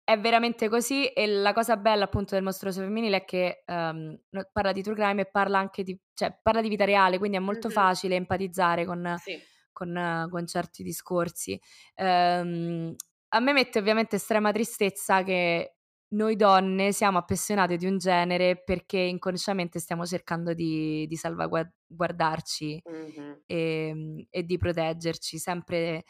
è 0.03 0.19
veramente 0.19 0.69
così 0.69 1.07
e 1.07 1.27
la 1.27 1.51
cosa 1.51 1.75
bella 1.77 2.05
appunto 2.05 2.35
del 2.35 2.43
mostruoso 2.43 2.81
femminile 2.81 3.17
è 3.17 3.25
che 3.25 3.63
um, 3.67 4.17
parla 4.51 4.71
di 4.71 4.81
true 4.81 4.95
crime 4.95 5.21
e 5.23 5.25
parla 5.25 5.57
anche 5.59 5.83
di, 5.83 5.99
cioè, 6.13 6.37
parla 6.41 6.61
di 6.61 6.69
vita 6.69 6.85
reale, 6.85 7.17
quindi 7.17 7.37
è 7.37 7.41
molto 7.41 7.67
mm-hmm. 7.67 7.75
facile 7.75 8.15
empatizzare 8.15 8.85
con... 8.85 9.15
Sì 9.19 9.51
con, 9.73 10.27
con 10.29 10.47
certi 10.47 10.83
discorsi. 10.83 11.59
Ehm, 11.95 12.95
a 13.29 13.39
me 13.39 13.51
mette 13.51 13.79
ovviamente 13.79 14.15
estrema 14.17 14.51
tristezza 14.51 15.23
che 15.23 15.75
noi 16.13 16.35
donne 16.35 16.91
siamo 16.91 17.17
appassionate 17.17 17.75
di 17.75 17.85
un 17.85 17.97
genere 17.97 18.61
perché 18.63 18.99
inconsciamente 18.99 19.79
stiamo 19.79 20.05
cercando 20.05 20.53
di, 20.53 21.07
di 21.07 21.15
salvaguardarci 21.15 22.83
mm-hmm. 22.89 23.33
e, 23.45 24.27
e, 24.29 24.43
di 24.43 24.57
proteggerci 24.57 25.37
sempre, 25.39 26.03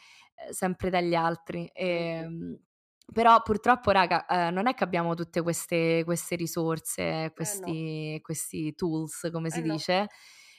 sempre 0.50 0.90
dagli 0.90 1.14
altri. 1.14 1.68
E, 1.72 2.20
mm-hmm. 2.22 2.54
Però 3.12 3.42
purtroppo, 3.42 3.90
raga, 3.90 4.24
eh, 4.26 4.50
non 4.50 4.66
è 4.66 4.74
che 4.74 4.82
abbiamo 4.82 5.14
tutte 5.14 5.42
queste, 5.42 6.02
queste 6.04 6.36
risorse, 6.36 7.32
questi, 7.34 8.08
eh 8.08 8.12
no. 8.14 8.20
questi, 8.22 8.74
tools, 8.74 9.28
come 9.30 9.50
si 9.50 9.58
eh 9.58 9.62
dice. 9.62 9.98
No. 9.98 10.06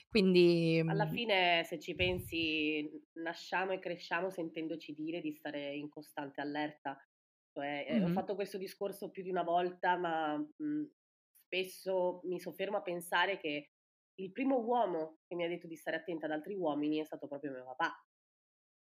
Quindi... 0.08 0.82
Alla 0.86 1.06
fine, 1.06 1.62
se 1.64 1.78
ci 1.78 1.94
pensi, 1.94 2.88
nasciamo 3.14 3.72
e 3.72 3.78
cresciamo 3.78 4.30
sentendoci 4.30 4.94
dire 4.94 5.20
di 5.20 5.32
stare 5.32 5.74
in 5.74 5.88
costante 5.88 6.40
allerta. 6.40 6.96
Cioè, 7.52 7.86
mm-hmm. 7.90 8.04
Ho 8.04 8.08
fatto 8.08 8.34
questo 8.34 8.58
discorso 8.58 9.10
più 9.10 9.22
di 9.22 9.30
una 9.30 9.42
volta, 9.42 9.96
ma 9.96 10.36
mh, 10.36 10.84
spesso 11.46 12.20
mi 12.24 12.38
soffermo 12.38 12.78
a 12.78 12.82
pensare 12.82 13.38
che 13.38 13.70
il 14.18 14.32
primo 14.32 14.58
uomo 14.60 15.18
che 15.26 15.34
mi 15.34 15.44
ha 15.44 15.48
detto 15.48 15.66
di 15.66 15.76
stare 15.76 15.96
attenta 15.96 16.26
ad 16.26 16.32
altri 16.32 16.54
uomini 16.54 16.98
è 16.98 17.04
stato 17.04 17.26
proprio 17.26 17.52
mio 17.52 17.64
papà. 17.64 18.04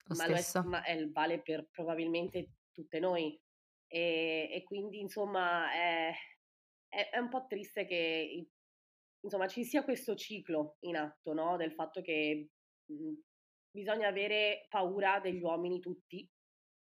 Lo 0.06 0.16
ma, 0.16 0.24
stesso. 0.24 0.60
È, 0.60 0.62
ma 0.62 0.82
è, 0.82 1.08
vale 1.08 1.40
per 1.40 1.68
probabilmente 1.70 2.52
tutte 2.72 2.98
noi. 2.98 3.40
E, 3.86 4.48
e 4.52 4.62
quindi, 4.64 5.00
insomma, 5.00 5.72
è, 5.72 6.12
è, 6.88 7.10
è, 7.10 7.18
un 7.18 7.28
po' 7.28 7.46
triste 7.46 7.86
che 7.86 8.48
insomma, 9.24 9.48
ci 9.48 9.64
sia 9.64 9.84
questo 9.84 10.14
ciclo 10.14 10.76
in 10.80 10.96
atto, 10.96 11.32
no? 11.32 11.56
Del 11.56 11.72
fatto 11.72 12.00
che 12.02 12.50
mh, 12.86 13.12
bisogna 13.70 14.08
avere 14.08 14.66
paura 14.68 15.20
degli 15.20 15.42
uomini 15.42 15.80
tutti, 15.80 16.28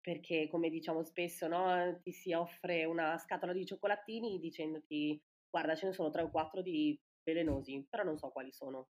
perché 0.00 0.49
come 0.49 0.71
diciamo 0.71 1.02
spesso, 1.02 1.49
no? 1.49 1.99
Ti 2.02 2.12
si 2.12 2.33
offre 2.33 2.85
una 2.85 3.19
scatola 3.19 3.52
di 3.52 3.66
cioccolatini 3.66 4.38
dicendoti 4.38 5.21
guarda 5.49 5.75
ce 5.75 5.87
ne 5.87 5.93
sono 5.93 6.11
tre 6.11 6.23
o 6.23 6.31
quattro 6.31 6.61
di 6.61 7.00
velenosi, 7.25 7.87
però 7.88 8.02
non 8.02 8.19
so 8.19 8.31
quali 8.31 8.52
sono. 8.52 8.90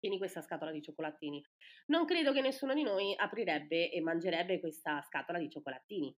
Tieni 0.00 0.18
questa 0.18 0.40
scatola 0.40 0.72
di 0.72 0.82
cioccolatini. 0.82 1.42
Non 1.86 2.04
credo 2.06 2.32
che 2.32 2.40
nessuno 2.40 2.74
di 2.74 2.82
noi 2.82 3.14
aprirebbe 3.16 3.90
e 3.92 4.00
mangerebbe 4.00 4.58
questa 4.58 5.02
scatola 5.02 5.38
di 5.38 5.48
cioccolatini. 5.48 6.16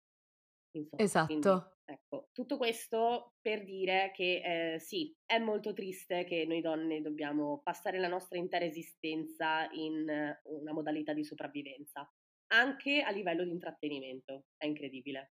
Insomma, 0.77 1.03
esatto. 1.03 1.25
Quindi, 1.25 1.59
ecco, 1.91 2.29
tutto 2.31 2.57
questo 2.57 3.33
per 3.41 3.63
dire 3.63 4.11
che 4.13 4.73
eh, 4.73 4.79
sì, 4.79 5.13
è 5.25 5.37
molto 5.37 5.73
triste 5.73 6.23
che 6.23 6.45
noi 6.47 6.61
donne 6.61 7.01
dobbiamo 7.01 7.61
passare 7.63 7.99
la 7.99 8.07
nostra 8.07 8.37
intera 8.37 8.65
esistenza 8.65 9.69
in 9.71 10.05
una 10.43 10.73
modalità 10.73 11.13
di 11.13 11.23
sopravvivenza, 11.23 12.09
anche 12.47 13.01
a 13.01 13.11
livello 13.11 13.43
di 13.43 13.51
intrattenimento. 13.51 14.45
È 14.57 14.65
incredibile. 14.65 15.33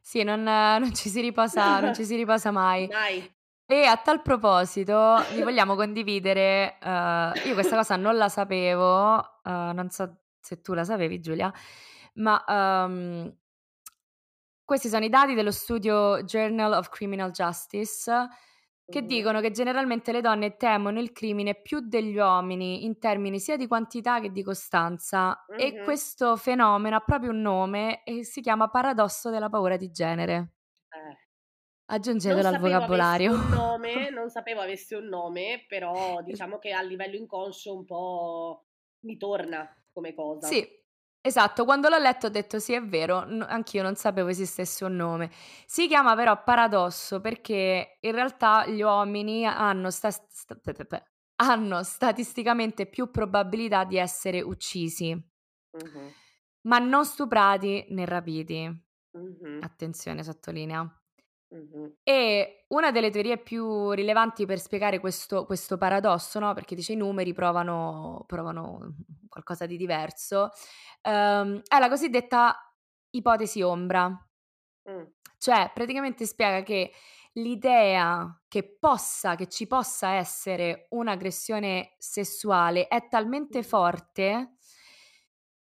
Sì, 0.00 0.22
non, 0.22 0.42
non 0.42 0.94
ci 0.94 1.08
si 1.08 1.20
riposa, 1.20 1.80
non 1.80 1.94
ci 1.94 2.04
si 2.04 2.16
riposa 2.16 2.50
mai. 2.50 2.86
Mai. 2.88 3.34
E 3.66 3.84
a 3.84 3.96
tal 3.96 4.20
proposito, 4.20 5.16
vi 5.32 5.42
vogliamo 5.42 5.74
condividere, 5.74 6.76
uh, 6.82 7.48
io 7.48 7.54
questa 7.54 7.76
cosa 7.76 7.96
non 7.96 8.14
la 8.16 8.28
sapevo, 8.28 9.16
uh, 9.16 9.72
non 9.72 9.88
so 9.88 10.24
se 10.38 10.60
tu 10.60 10.74
la 10.74 10.84
sapevi 10.84 11.18
Giulia, 11.18 11.50
ma 12.16 12.44
um, 12.46 13.34
questi 14.64 14.88
sono 14.88 15.04
i 15.04 15.08
dati 15.08 15.34
dello 15.34 15.50
studio 15.50 16.22
Journal 16.22 16.72
of 16.72 16.88
Criminal 16.88 17.30
Justice 17.30 18.10
che 18.86 19.00
mm-hmm. 19.00 19.08
dicono 19.08 19.40
che 19.40 19.50
generalmente 19.50 20.12
le 20.12 20.20
donne 20.20 20.56
temono 20.56 21.00
il 21.00 21.12
crimine 21.12 21.54
più 21.54 21.80
degli 21.80 22.16
uomini 22.16 22.84
in 22.84 22.98
termini 22.98 23.38
sia 23.40 23.56
di 23.56 23.66
quantità 23.66 24.20
che 24.20 24.30
di 24.30 24.42
costanza 24.42 25.44
mm-hmm. 25.50 25.80
e 25.80 25.82
questo 25.82 26.36
fenomeno 26.36 26.96
ha 26.96 27.00
proprio 27.00 27.30
un 27.30 27.40
nome 27.40 28.02
e 28.04 28.24
si 28.24 28.40
chiama 28.40 28.68
paradosso 28.68 29.30
della 29.30 29.48
paura 29.48 29.76
di 29.76 29.90
genere. 29.90 30.52
Eh. 30.88 31.22
Aggiungetelo 31.86 32.48
al 32.48 32.58
vocabolario. 32.58 33.32
Un 33.32 33.48
nome, 33.48 34.08
non 34.10 34.28
sapevo 34.28 34.60
avesse 34.60 34.96
un 34.96 35.06
nome, 35.06 35.64
però 35.68 36.22
diciamo 36.22 36.58
che 36.58 36.72
a 36.72 36.82
livello 36.82 37.16
inconscio 37.16 37.74
un 37.74 37.84
po' 37.84 38.66
mi 39.00 39.16
torna 39.16 39.68
come 39.92 40.14
cosa. 40.14 40.46
Sì, 40.46 40.66
Esatto, 41.26 41.64
quando 41.64 41.88
l'ho 41.88 41.96
letto 41.96 42.26
ho 42.26 42.28
detto 42.28 42.58
sì, 42.58 42.74
è 42.74 42.84
vero, 42.84 43.24
n- 43.24 43.46
anch'io 43.48 43.82
non 43.82 43.94
sapevo 43.94 44.28
esistesse 44.28 44.84
un 44.84 44.94
nome. 44.94 45.30
Si 45.64 45.86
chiama 45.88 46.14
però 46.14 46.42
paradosso 46.42 47.22
perché 47.22 47.96
in 48.00 48.12
realtà 48.12 48.66
gli 48.66 48.82
uomini 48.82 49.46
hanno, 49.46 49.90
sta- 49.90 50.10
sta- 50.10 50.58
hanno 51.36 51.82
statisticamente 51.82 52.84
più 52.84 53.10
probabilità 53.10 53.84
di 53.84 53.96
essere 53.96 54.42
uccisi, 54.42 55.12
uh-huh. 55.12 56.12
ma 56.68 56.78
non 56.78 57.06
stuprati 57.06 57.86
né 57.88 58.04
rapiti. 58.04 58.84
Uh-huh. 59.12 59.58
Attenzione, 59.62 60.22
sottolinea. 60.22 60.86
Uh-huh. 61.54 61.98
E 62.02 62.64
una 62.68 62.90
delle 62.90 63.10
teorie 63.10 63.38
più 63.38 63.92
rilevanti 63.92 64.44
per 64.44 64.58
spiegare 64.58 64.98
questo, 64.98 65.46
questo 65.46 65.78
paradosso, 65.78 66.40
no? 66.40 66.52
perché 66.52 66.74
dice 66.74 66.94
i 66.94 66.96
numeri 66.96 67.32
provano, 67.32 68.24
provano 68.26 68.96
qualcosa 69.28 69.64
di 69.64 69.76
diverso, 69.76 70.50
um, 71.02 71.60
è 71.62 71.78
la 71.78 71.88
cosiddetta 71.88 72.56
ipotesi 73.10 73.62
ombra. 73.62 74.08
Mm. 74.90 75.02
Cioè, 75.38 75.70
praticamente 75.72 76.26
spiega 76.26 76.62
che 76.64 76.90
l'idea 77.34 78.42
che 78.48 78.76
possa, 78.78 79.36
che 79.36 79.48
ci 79.48 79.68
possa 79.68 80.14
essere 80.14 80.86
un'aggressione 80.90 81.94
sessuale 81.98 82.88
è 82.88 83.06
talmente 83.08 83.62
forte 83.62 84.53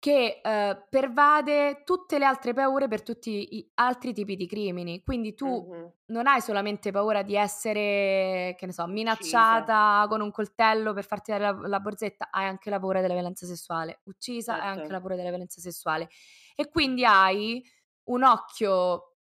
che 0.06 0.40
uh, 0.44 0.86
pervade 0.88 1.82
tutte 1.84 2.20
le 2.20 2.26
altre 2.26 2.54
paure 2.54 2.88
per 2.88 3.02
tutti 3.02 3.48
gli 3.50 3.72
altri 3.74 4.14
tipi 4.14 4.36
di 4.36 4.46
crimini. 4.46 5.02
Quindi 5.02 5.34
tu 5.34 5.68
mm-hmm. 5.68 5.86
non 6.10 6.28
hai 6.28 6.42
solamente 6.42 6.92
paura 6.92 7.24
di 7.24 7.36
essere, 7.36 8.54
che 8.56 8.68
ne 8.68 8.72
so, 8.72 8.86
minacciata 8.86 10.02
uccisa. 10.02 10.08
con 10.08 10.22
un 10.22 10.30
coltello 10.30 10.94
per 10.94 11.06
farti 11.06 11.32
dare 11.32 11.44
la, 11.46 11.68
la, 11.68 11.80
borsetta, 11.80 12.28
hai 12.30 12.46
anche 12.46 12.70
la 12.70 12.80
paura 12.80 13.02
della 13.02 13.16
violenza 13.16 13.48
sessuale. 13.48 14.02
Uccisa, 14.04 14.52
certo. 14.52 14.68
hai 14.68 14.70
anche 14.74 14.82
la 14.84 14.88
certo. 14.90 15.00
paura 15.00 15.16
della 15.16 15.30
violenza 15.30 15.60
sessuale. 15.60 16.10
E 16.56 16.70
quindi 16.70 17.04
hai 17.04 17.64
un 18.04 18.22
occhio, 18.22 19.16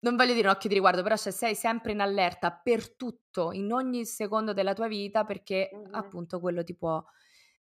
non 0.00 0.14
voglio 0.14 0.34
dire 0.34 0.48
un 0.48 0.52
occhio 0.52 0.68
di 0.68 0.74
riguardo, 0.74 1.02
però 1.02 1.16
cioè 1.16 1.32
sei 1.32 1.54
sempre 1.54 1.92
in 1.92 2.02
allerta 2.02 2.52
per 2.52 2.96
tutto, 2.96 3.50
in 3.52 3.72
ogni 3.72 4.04
secondo 4.04 4.52
della 4.52 4.74
tua 4.74 4.88
vita, 4.88 5.24
perché 5.24 5.70
mm-hmm. 5.74 5.94
appunto 5.94 6.38
quello 6.38 6.62
ti 6.62 6.76
può 6.76 7.02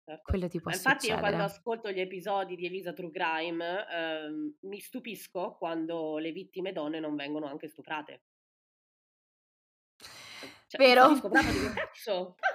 Certo. 0.05 0.23
Quello 0.23 0.49
ti 0.49 0.59
può 0.59 0.69
Ma 0.69 0.75
infatti 0.75 1.05
succedere. 1.05 1.21
io 1.21 1.27
quando 1.27 1.43
ascolto 1.45 1.89
gli 1.89 1.99
episodi 2.01 2.55
di 2.57 2.65
Elisa 2.65 2.91
True 2.91 3.09
Crime 3.09 3.87
ehm, 3.89 4.57
mi 4.63 4.79
stupisco 4.79 5.55
quando 5.57 6.17
le 6.17 6.31
vittime 6.33 6.73
donne 6.73 6.99
non 6.99 7.15
vengono 7.15 7.45
anche 7.45 7.69
stuprate. 7.69 8.23
Cioè, 10.67 10.77
Vero? 10.77 11.09
Mi 11.11 11.19
bravo 11.21 11.51
che 11.51 11.73
cazzo? 11.73 12.35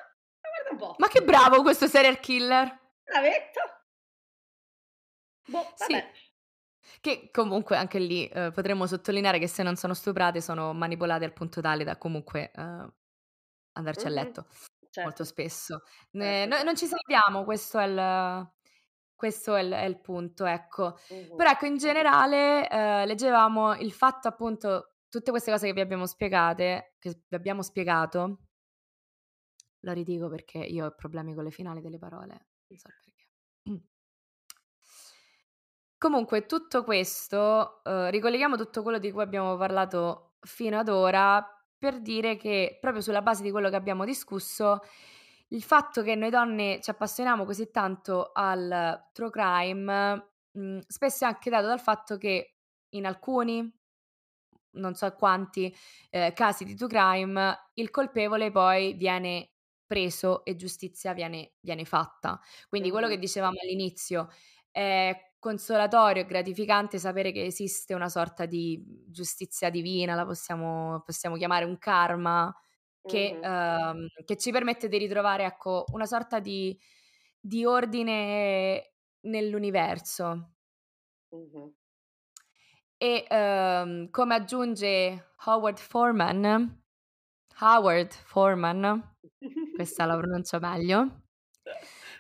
Ah, 0.40 0.50
guarda 0.50 0.70
un 0.70 0.76
po'. 0.76 0.94
Ma 0.98 1.08
che 1.08 1.22
bravo 1.22 1.62
questo 1.62 1.88
serial 1.88 2.20
killer! 2.20 2.78
Bravetto! 3.02 3.61
Boh, 5.48 5.74
vabbè. 5.76 6.11
Sì. 6.12 7.00
Che 7.00 7.30
comunque 7.32 7.76
anche 7.76 7.98
lì 7.98 8.26
eh, 8.28 8.50
potremmo 8.52 8.87
sottolineare 8.87 9.38
che 9.38 9.48
se 9.48 9.62
non 9.62 9.76
sono 9.76 9.94
stuprate 9.94 10.40
sono 10.40 10.72
manipolate 10.72 11.24
al 11.24 11.32
punto 11.32 11.61
tale 11.61 11.84
da 11.84 11.98
comunque 11.98 12.50
eh, 12.54 12.92
andarci 13.72 14.06
mm-hmm. 14.06 14.16
a 14.16 14.22
letto 14.22 14.46
certo. 14.90 15.03
molto 15.03 15.24
spesso. 15.24 15.83
Certo. 16.11 16.27
Eh, 16.27 16.46
noi 16.46 16.64
non 16.64 16.77
ci 16.77 16.87
salviamo, 16.87 17.44
questo 17.44 17.79
è 17.79 17.87
il, 17.87 18.51
questo 19.14 19.55
è 19.55 19.62
il, 19.62 19.72
è 19.72 19.85
il 19.85 20.01
punto, 20.01 20.44
ecco. 20.44 20.98
Uh-huh. 21.09 21.37
Però 21.37 21.51
ecco, 21.51 21.66
in 21.66 21.77
generale 21.77 22.68
eh, 22.68 23.07
leggevamo 23.07 23.74
il 23.77 23.92
fatto 23.92 24.29
appunto, 24.29 24.94
tutte 25.09 25.31
queste 25.31 25.51
cose 25.51 25.66
che 25.66 25.72
vi 25.72 25.81
abbiamo 25.81 26.07
spiegate, 26.07 26.94
che 26.98 27.22
vi 27.29 27.37
abbiamo 27.37 27.62
spiegato, 27.62 28.38
lo 29.81 29.92
ridico 29.92 30.29
perché 30.29 30.59
io 30.59 30.87
ho 30.87 30.94
problemi 30.94 31.35
con 31.35 31.44
le 31.44 31.51
finali 31.51 31.81
delle 31.81 31.98
parole, 31.98 32.48
non 32.66 32.79
so 32.79 32.88
perché. 32.88 33.09
Comunque, 35.98 36.46
tutto 36.46 36.85
questo, 36.85 37.83
eh, 37.83 38.11
ricolleghiamo 38.12 38.57
tutto 38.57 38.85
quello 38.85 38.98
di 38.98 39.11
cui 39.11 39.22
abbiamo 39.22 39.57
parlato 39.57 40.37
fino 40.42 40.79
ad 40.79 40.88
ora 40.88 41.44
per 41.78 42.00
dire 42.00 42.36
che 42.36 42.78
proprio 42.80 43.02
sulla 43.02 43.22
base 43.22 43.42
di 43.42 43.50
quello 43.50 43.70
che 43.70 43.76
abbiamo 43.76 44.04
discusso, 44.04 44.80
il 45.48 45.62
fatto 45.62 46.02
che 46.02 46.14
noi 46.14 46.30
donne 46.30 46.80
ci 46.82 46.90
appassioniamo 46.90 47.44
così 47.44 47.70
tanto 47.70 48.30
al 48.34 49.08
true 49.12 49.30
crime 49.30 50.30
mh, 50.52 50.78
spesso 50.86 51.24
è 51.24 51.28
anche 51.28 51.50
dato 51.50 51.66
dal 51.66 51.80
fatto 51.80 52.16
che 52.18 52.56
in 52.90 53.06
alcuni, 53.06 53.70
non 54.72 54.94
so 54.94 55.10
quanti 55.14 55.74
eh, 56.10 56.32
casi 56.34 56.64
di 56.64 56.74
true 56.74 56.88
crime, 56.88 57.70
il 57.74 57.90
colpevole 57.90 58.50
poi 58.50 58.94
viene 58.94 59.52
preso 59.86 60.44
e 60.44 60.54
giustizia 60.56 61.14
viene, 61.14 61.54
viene 61.60 61.84
fatta. 61.84 62.40
Quindi 62.68 62.90
quello 62.90 63.08
che 63.08 63.18
dicevamo 63.18 63.56
all'inizio 63.62 64.28
è 64.70 65.27
consolatorio 65.38 66.22
e 66.22 66.27
gratificante 66.27 66.98
sapere 66.98 67.33
che 67.33 67.44
esiste 67.44 67.94
una 67.94 68.09
sorta 68.09 68.46
di 68.46 68.83
giustizia 69.07 69.70
divina, 69.70 70.14
la 70.14 70.24
possiamo, 70.24 71.03
possiamo 71.05 71.37
chiamare 71.37 71.64
un 71.64 71.79
karma, 71.79 72.55
che, 73.03 73.38
mm-hmm. 73.40 74.05
uh, 74.05 74.24
che, 74.24 74.37
ci 74.37 74.51
permette 74.51 74.88
di 74.88 74.98
ritrovare 74.98 75.44
ecco, 75.44 75.85
una 75.92 76.07
sorta 76.07 76.40
di, 76.40 76.79
di 77.40 77.64
ordine 77.64 78.92
nell'universo. 79.20 80.55
Mm-hmm. 81.35 81.68
E 83.01 83.27
ehm, 83.29 84.11
come 84.11 84.35
aggiunge 84.35 85.35
Howard 85.44 85.79
Foreman, 85.79 86.83
Howard 87.61 88.12
Foreman, 88.12 89.16
questa 89.74 90.05
la 90.05 90.16
pronuncio 90.16 90.59
meglio, 90.59 91.27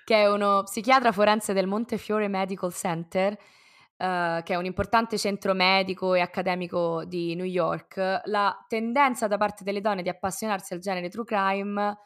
che 0.08 0.22
è 0.22 0.26
uno 0.26 0.62
psichiatra 0.62 1.12
forense 1.12 1.52
del 1.52 1.66
Montefiore 1.66 2.28
Medical 2.28 2.72
Center, 2.72 3.34
uh, 3.34 4.42
che 4.42 4.54
è 4.54 4.54
un 4.54 4.64
importante 4.64 5.18
centro 5.18 5.52
medico 5.52 6.14
e 6.14 6.20
accademico 6.20 7.04
di 7.04 7.34
New 7.34 7.44
York, 7.44 8.22
la 8.24 8.64
tendenza 8.66 9.26
da 9.26 9.36
parte 9.36 9.64
delle 9.64 9.82
donne 9.82 10.00
di 10.00 10.08
appassionarsi 10.08 10.72
al 10.72 10.78
genere 10.78 11.10
true 11.10 11.26
crime 11.26 11.98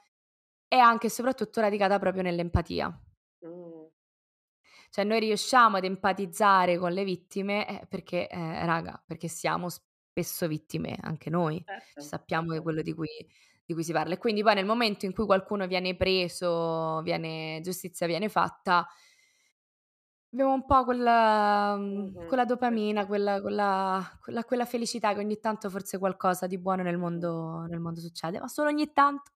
è 0.67 0.79
anche 0.79 1.07
e 1.07 1.11
soprattutto 1.11 1.61
radicata 1.61 2.01
proprio 2.01 2.25
nell'empatia. 2.25 2.89
Mm. 3.47 3.85
Cioè 4.91 5.05
noi 5.05 5.21
riusciamo 5.21 5.77
ad 5.77 5.85
empatizzare 5.85 6.79
con 6.79 6.91
le 6.91 7.05
vittime 7.05 7.83
eh, 7.83 7.87
perché, 7.87 8.29
eh, 8.29 8.67
raga, 8.67 9.01
perché 9.07 9.29
siamo 9.29 9.69
spesso 9.69 10.49
vittime 10.49 10.99
anche 11.03 11.31
noi, 11.31 11.63
certo. 11.65 12.01
sappiamo 12.01 12.61
quello 12.63 12.83
di 12.83 12.95
cui, 12.95 13.07
di 13.65 13.75
cui 13.75 13.85
si 13.85 13.93
parla. 13.93 14.15
E 14.15 14.19
quindi 14.19 14.43
poi 14.43 14.55
nel 14.55 14.65
momento 14.65 15.07
in 15.07 15.13
cui 15.13 15.25
qualcuno 15.25 15.67
viene 15.67 15.97
preso, 15.97 17.01
viene, 17.03 17.61
giustizia 17.63 18.07
viene 18.07 18.29
fatta, 18.29 18.87
abbiamo 20.33 20.55
un 20.55 20.65
po' 20.65 20.85
quella, 20.85 21.77
mm-hmm. 21.77 22.27
quella 22.27 22.45
dopamina, 22.45 23.07
quella, 23.07 23.41
quella, 23.41 24.19
quella, 24.21 24.45
quella, 24.45 24.65
felicità 24.65 25.13
che 25.15 25.21
ogni 25.21 25.39
tanto 25.39 25.71
forse 25.71 25.99
qualcosa 25.99 26.47
di 26.47 26.59
buono 26.59 26.83
nel 26.83 26.99
mondo, 26.99 27.67
nel 27.69 27.81
mondo 27.81 28.01
succede, 28.01 28.39
ma 28.41 28.49
solo 28.49 28.69
ogni 28.69 28.93
tanto. 28.93 29.31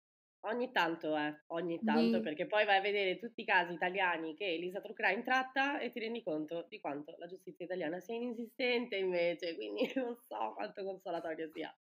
Ogni 0.47 0.71
tanto, 0.71 1.17
eh, 1.17 1.43
ogni 1.49 1.81
tanto, 1.83 2.19
Di... 2.19 2.23
perché 2.23 2.47
poi 2.47 2.65
vai 2.65 2.77
a 2.77 2.81
vedere 2.81 3.19
tutti 3.19 3.41
i 3.41 3.45
casi 3.45 3.73
italiani 3.73 4.37
che 4.37 4.45
Elisa 4.45 4.81
Trucrain 4.81 5.25
tratta 5.25 5.81
e 5.81 5.91
ti 5.91 5.99
rendi 5.99 6.23
conto 6.23 6.67
di 6.69 6.79
quanto 6.79 7.17
la 7.19 7.27
giustizia 7.27 7.65
italiana 7.65 7.99
sia 7.99 8.15
inesistente 8.15 8.95
invece, 8.95 9.57
quindi 9.57 9.91
non 9.97 10.17
so 10.17 10.53
quanto 10.55 10.85
consolatorio 10.85 11.51
sia. 11.53 11.77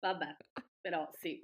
Vabbè, 0.00 0.36
però 0.84 1.08
sì. 1.14 1.40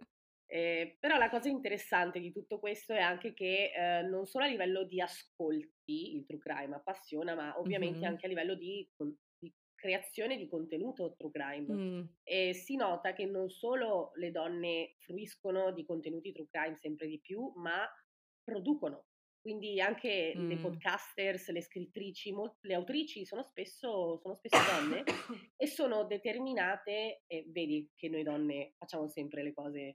Eh, 0.46 0.96
però 1.00 1.16
la 1.16 1.30
cosa 1.30 1.48
interessante 1.48 2.20
di 2.20 2.30
tutto 2.30 2.58
questo 2.58 2.92
è 2.92 3.00
anche 3.00 3.32
che 3.32 3.72
eh, 3.74 4.02
non 4.02 4.26
solo 4.26 4.44
a 4.44 4.48
livello 4.48 4.84
di 4.84 5.00
ascolti 5.00 6.16
il 6.16 6.26
true 6.26 6.40
crime 6.40 6.74
appassiona, 6.74 7.34
ma 7.34 7.58
ovviamente 7.58 8.00
mm-hmm. 8.00 8.08
anche 8.08 8.26
a 8.26 8.28
livello 8.28 8.54
di, 8.54 8.86
creazione 9.74 10.36
di 10.36 10.46
contenuto 10.46 11.14
true 11.16 11.30
crime. 11.30 11.72
Mm. 11.72 12.02
E 12.22 12.52
si 12.52 12.76
nota 12.76 13.14
che 13.14 13.24
non 13.24 13.48
solo 13.48 14.10
le 14.16 14.30
donne 14.30 14.96
fruiscono 14.98 15.72
di 15.72 15.86
contenuti 15.86 16.32
true 16.32 16.48
crime 16.50 16.76
sempre 16.76 17.06
di 17.06 17.18
più, 17.18 17.50
ma 17.56 17.88
producono. 18.42 19.06
Quindi 19.40 19.80
anche 19.80 20.34
mm. 20.36 20.48
le 20.48 20.56
podcasters, 20.56 21.50
le 21.50 21.62
scrittrici, 21.62 22.32
molt- 22.32 22.58
le 22.60 22.74
autrici 22.74 23.24
sono 23.24 23.42
spesso, 23.42 24.18
sono 24.18 24.34
spesso 24.34 24.58
donne 24.70 25.02
e 25.56 25.66
sono 25.66 26.04
determinate, 26.04 27.22
e 27.26 27.46
vedi 27.48 27.90
che 27.96 28.08
noi 28.08 28.22
donne 28.22 28.74
facciamo 28.76 29.08
sempre 29.08 29.42
le 29.42 29.54
cose 29.54 29.78
in 29.78 29.92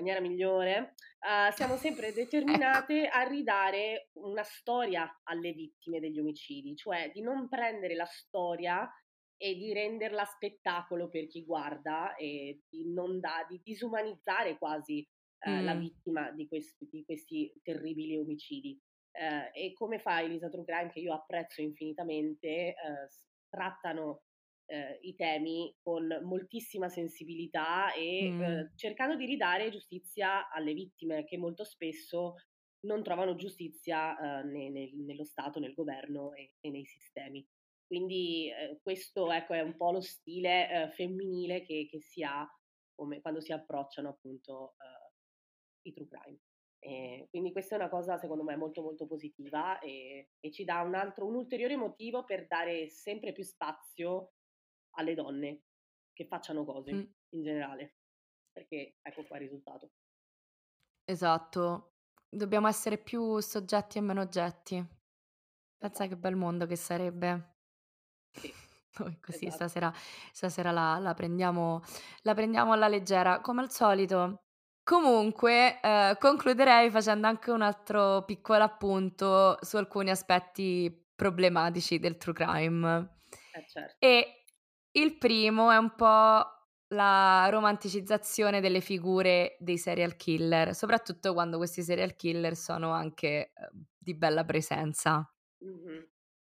maniera 0.00 0.20
migliore, 0.20 0.94
uh, 1.20 1.52
siamo 1.52 1.76
sempre 1.76 2.12
determinate 2.12 3.04
ecco. 3.04 3.16
a 3.16 3.22
ridare 3.22 4.10
una 4.14 4.42
storia 4.42 5.20
alle 5.24 5.52
vittime 5.52 6.00
degli 6.00 6.18
omicidi, 6.18 6.74
cioè 6.76 7.10
di 7.12 7.22
non 7.22 7.48
prendere 7.48 7.94
la 7.94 8.06
storia 8.06 8.88
e 9.36 9.54
di 9.54 9.72
renderla 9.72 10.24
spettacolo 10.24 11.08
per 11.08 11.26
chi 11.26 11.44
guarda 11.44 12.14
e 12.16 12.62
di 12.68 12.92
non 12.92 13.20
da, 13.20 13.44
di 13.48 13.60
disumanizzare 13.62 14.56
quasi 14.58 15.06
eh, 15.44 15.60
mm. 15.60 15.64
la 15.64 15.74
vittima 15.74 16.30
di 16.32 16.46
questi, 16.46 16.88
di 16.90 17.04
questi 17.04 17.52
terribili 17.62 18.16
omicidi. 18.16 18.80
Eh, 19.12 19.66
e 19.66 19.72
come 19.72 19.98
fa 19.98 20.22
Elisa 20.22 20.48
True 20.48 20.64
Crime, 20.64 20.90
che 20.90 21.00
io 21.00 21.12
apprezzo 21.12 21.60
infinitamente, 21.60 22.48
eh, 22.48 22.74
trattano 23.48 24.22
eh, 24.66 24.98
i 25.02 25.14
temi 25.14 25.74
con 25.82 26.20
moltissima 26.22 26.88
sensibilità 26.88 27.92
e 27.92 28.30
mm. 28.30 28.76
Cercando 28.76 29.14
di 29.16 29.26
ridare 29.26 29.70
giustizia 29.70 30.48
alle 30.50 30.72
vittime 30.72 31.24
che 31.24 31.36
molto 31.36 31.64
spesso 31.64 32.34
non 32.84 33.02
trovano 33.02 33.34
giustizia 33.34 34.42
ne, 34.42 34.68
ne, 34.68 34.90
nello 34.94 35.24
Stato, 35.24 35.58
nel 35.58 35.72
governo 35.72 36.34
e, 36.34 36.54
e 36.60 36.70
nei 36.70 36.84
sistemi. 36.84 37.46
Quindi 37.86 38.50
eh, 38.50 38.80
questo 38.82 39.30
ecco, 39.30 39.52
è 39.52 39.60
un 39.60 39.76
po' 39.76 39.92
lo 39.92 40.00
stile 40.00 40.68
eh, 40.68 40.90
femminile 40.90 41.62
che, 41.62 41.86
che, 41.88 42.00
si 42.00 42.22
ha 42.22 42.46
come, 42.94 43.20
quando 43.20 43.40
si 43.40 43.52
approcciano 43.52 44.08
appunto 44.08 44.74
eh, 44.78 45.03
i 45.84 45.92
true 45.92 46.06
crime. 46.06 46.38
E 46.78 47.28
quindi 47.30 47.50
questa 47.50 47.76
è 47.76 47.78
una 47.78 47.88
cosa 47.88 48.18
secondo 48.18 48.44
me 48.44 48.56
molto 48.56 48.82
molto 48.82 49.06
positiva 49.06 49.78
e, 49.78 50.32
e 50.38 50.50
ci 50.50 50.64
dà 50.64 50.82
un, 50.82 50.94
altro, 50.94 51.26
un 51.26 51.34
ulteriore 51.34 51.76
motivo 51.76 52.24
per 52.24 52.46
dare 52.46 52.90
sempre 52.90 53.32
più 53.32 53.42
spazio 53.42 54.34
alle 54.96 55.14
donne 55.14 55.62
che 56.12 56.26
facciano 56.26 56.64
cose 56.64 56.92
mm. 56.92 57.04
in 57.30 57.42
generale. 57.42 57.96
Perché 58.52 58.96
ecco 59.00 59.24
qua 59.24 59.36
il 59.36 59.42
risultato. 59.44 59.92
Esatto, 61.04 61.94
dobbiamo 62.28 62.68
essere 62.68 62.98
più 62.98 63.38
soggetti 63.40 63.98
e 63.98 64.02
meno 64.02 64.20
oggetti. 64.20 64.84
Pensa 65.76 66.06
che 66.06 66.16
bel 66.16 66.36
mondo 66.36 66.66
che 66.66 66.76
sarebbe. 66.76 67.56
Sì. 68.30 68.52
Noi 68.98 69.18
così 69.20 69.46
esatto. 69.46 69.68
stasera, 69.68 69.92
stasera 70.32 70.70
la, 70.70 70.98
la, 70.98 71.14
prendiamo, 71.14 71.82
la 72.22 72.34
prendiamo 72.34 72.72
alla 72.72 72.88
leggera, 72.88 73.40
come 73.40 73.62
al 73.62 73.70
solito. 73.70 74.43
Comunque, 74.84 75.80
eh, 75.80 76.16
concluderei 76.20 76.90
facendo 76.90 77.26
anche 77.26 77.50
un 77.50 77.62
altro 77.62 78.22
piccolo 78.24 78.62
appunto 78.62 79.56
su 79.62 79.78
alcuni 79.78 80.10
aspetti 80.10 80.94
problematici 81.16 81.98
del 81.98 82.18
true 82.18 82.34
crime. 82.34 83.20
Eh, 83.54 83.64
certo. 83.66 83.96
E 83.98 84.44
il 84.92 85.16
primo 85.16 85.70
è 85.70 85.78
un 85.78 85.94
po' 85.94 86.44
la 86.88 87.48
romanticizzazione 87.50 88.60
delle 88.60 88.80
figure 88.80 89.56
dei 89.58 89.78
serial 89.78 90.16
killer, 90.16 90.74
soprattutto 90.74 91.32
quando 91.32 91.56
questi 91.56 91.82
serial 91.82 92.14
killer 92.14 92.54
sono 92.54 92.90
anche 92.90 93.26
eh, 93.26 93.52
di 93.96 94.14
bella 94.14 94.44
presenza. 94.44 95.26
Mm-hmm. 95.64 96.02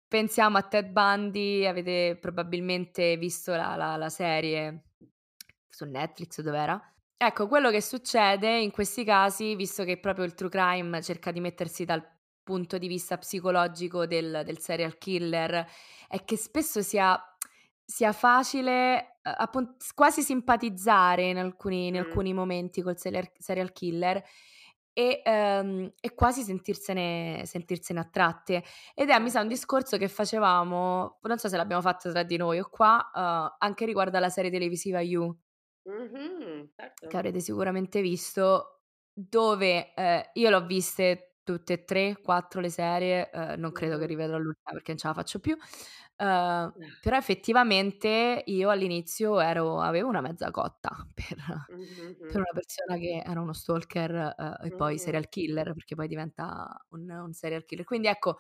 Pensiamo 0.09 0.59
a 0.59 0.63
Ted 0.63 0.89
Bundy, 0.89 1.65
avete 1.65 2.19
probabilmente 2.21 3.17
visto 3.17 3.55
la, 3.55 3.77
la, 3.77 3.97
la 3.97 4.09
serie 4.09 4.87
su 5.69 5.85
Netflix, 5.85 6.41
dov'era? 6.41 6.81
Ecco, 7.19 7.49
quello 7.49 7.71
che 7.71 7.81
succede 7.81 8.59
in 8.59 8.71
questi 8.71 9.03
casi, 9.03 9.55
visto 9.55 9.85
che 9.85 9.99
proprio 9.99 10.27
il 10.27 10.35
true 10.35 10.51
crime 10.51 11.01
cerca 11.01 11.31
di 11.31 11.41
mettersi 11.41 11.87
dal 11.87 12.07
punto 12.43 12.77
di 12.77 12.87
vista 12.89 13.17
psicologico 13.17 14.07
del, 14.07 14.43
del 14.45 14.59
serial 14.59 14.99
killer, 14.99 15.67
è 16.09 16.25
che 16.27 16.37
spesso 16.37 16.83
sia, 16.83 17.19
sia 17.83 18.13
facile 18.13 19.17
eh, 19.23 19.35
appunto, 19.35 19.77
quasi 19.95 20.21
simpatizzare 20.21 21.25
in 21.25 21.39
alcuni, 21.39 21.87
in 21.87 21.97
alcuni 21.97 22.35
momenti 22.35 22.83
col 22.83 22.99
serial, 22.99 23.31
serial 23.39 23.73
killer 23.73 24.23
e, 24.93 25.23
um, 25.25 25.91
e 25.99 26.15
quasi 26.15 26.43
sentirsene, 26.43 27.45
sentirsene, 27.47 27.99
attratte. 27.99 28.63
Ed 28.95 29.09
è, 29.09 29.19
mi 29.19 29.31
sa, 29.31 29.41
un 29.41 29.49
discorso 29.49 29.97
che 29.97 30.09
facevamo, 30.09 31.19
non 31.23 31.39
so 31.39 31.49
se 31.49 31.57
l'abbiamo 31.57 31.83
fatto 31.83 32.11
tra 32.11 32.23
di 32.25 32.37
noi 32.37 32.59
o 32.61 32.69
qua, 32.69 33.11
uh, 33.13 33.57
anche 33.59 33.87
riguardo 33.87 34.19
alla 34.19 34.29
serie 34.29 34.51
televisiva 34.51 35.01
You, 35.01 35.35
mm-hmm, 35.89 36.65
certo. 36.75 37.07
che 37.07 37.17
avrete 37.17 37.41
sicuramente 37.41 38.01
visto, 38.01 38.83
dove 39.13 39.95
eh, 39.95 40.31
io 40.35 40.51
l'ho 40.51 40.67
viste 40.67 41.39
tutte 41.43 41.75
e 41.75 41.85
tre, 41.85 42.19
quattro 42.23 42.61
le 42.61 42.71
serie, 42.71 43.31
eh, 43.31 43.57
non 43.57 43.73
credo 43.73 43.99
che 43.99 44.07
rivedrò 44.07 44.37
l'ultima 44.37 44.73
perché 44.73 44.91
non 44.91 44.99
ce 44.99 45.07
la 45.09 45.15
faccio 45.15 45.39
più, 45.39 45.57
Uh, 46.19 46.73
però 47.03 47.19
effettivamente 47.19 48.43
io 48.47 48.71
all'inizio 48.71 49.39
ero, 49.39 49.83
avevo 49.83 50.09
una 50.09 50.23
mezza 50.23 50.51
cotta 50.51 50.89
per, 51.13 51.37
mm-hmm. 51.75 52.29
per 52.29 52.37
una 52.37 52.53
persona 52.55 52.97
che 52.97 53.23
era 53.23 53.39
uno 53.39 53.53
stalker 53.53 54.35
uh, 54.35 54.65
e 54.65 54.75
poi 54.75 54.99
serial 54.99 55.29
killer, 55.29 55.75
perché 55.75 55.95
poi 55.95 56.09
diventa 56.09 56.75
un, 56.91 57.11
un, 57.11 57.33
serial 57.35 57.67
killer. 57.67 57.85
Quindi 57.85 58.09
ecco, 58.09 58.39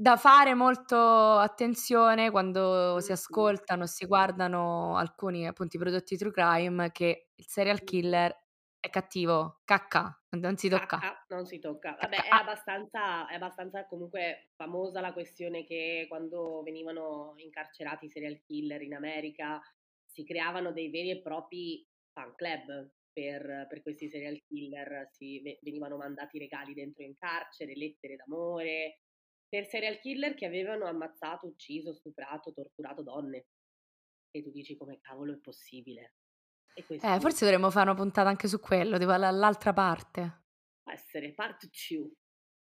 da 0.00 0.16
fare 0.16 0.54
molto 0.54 0.96
attenzione 0.96 2.30
quando 2.30 3.00
si 3.00 3.10
ascoltano, 3.10 3.84
si 3.86 4.06
guardano 4.06 4.96
alcuni 4.96 5.44
appunto 5.44 5.76
prodotti 5.76 6.16
true 6.16 6.30
crime, 6.30 6.92
che 6.92 7.30
il 7.34 7.46
serial 7.48 7.82
killer 7.82 8.32
è 8.78 8.90
cattivo, 8.90 9.62
cacca, 9.64 10.16
non 10.38 10.56
si 10.56 10.68
tocca. 10.68 10.98
Cacca, 10.98 11.34
non 11.34 11.46
si 11.46 11.58
tocca. 11.58 11.96
Vabbè, 12.00 12.14
è 12.14 12.28
abbastanza, 12.30 13.26
è 13.26 13.34
abbastanza 13.34 13.86
comunque 13.86 14.50
famosa 14.54 15.00
la 15.00 15.12
questione 15.12 15.64
che 15.64 16.06
quando 16.08 16.62
venivano 16.62 17.32
incarcerati 17.34 18.04
i 18.04 18.10
serial 18.10 18.40
killer 18.46 18.80
in 18.82 18.94
America 18.94 19.60
si 20.06 20.22
creavano 20.22 20.70
dei 20.70 20.90
veri 20.90 21.10
e 21.10 21.20
propri 21.20 21.84
fan 22.12 22.36
club 22.36 22.88
per, 23.12 23.66
per 23.68 23.82
questi 23.82 24.08
serial 24.08 24.40
killer, 24.46 25.08
si, 25.10 25.42
venivano 25.62 25.96
mandati 25.96 26.38
regali 26.38 26.72
dentro 26.72 27.02
in 27.02 27.16
carcere, 27.16 27.74
lettere 27.74 28.14
d'amore, 28.14 29.00
per 29.48 29.66
serial 29.66 29.98
killer 29.98 30.34
che 30.34 30.46
avevano 30.46 30.86
ammazzato, 30.86 31.46
ucciso, 31.46 31.92
stuprato, 31.92 32.52
torturato 32.52 33.02
donne. 33.02 33.46
E 34.30 34.42
tu 34.42 34.50
dici 34.50 34.76
come 34.76 35.00
cavolo 35.00 35.32
è 35.32 35.38
possibile? 35.38 36.14
Eh, 36.74 37.20
forse 37.20 37.44
dovremmo 37.44 37.70
fare 37.70 37.90
una 37.90 37.98
puntata 37.98 38.28
anche 38.28 38.46
su 38.46 38.60
quello, 38.60 38.98
tipo 38.98 39.10
l'altra 39.10 39.72
parte. 39.72 40.44
Può 40.82 40.92
essere 40.92 41.32
part 41.32 41.68
2. 41.88 42.10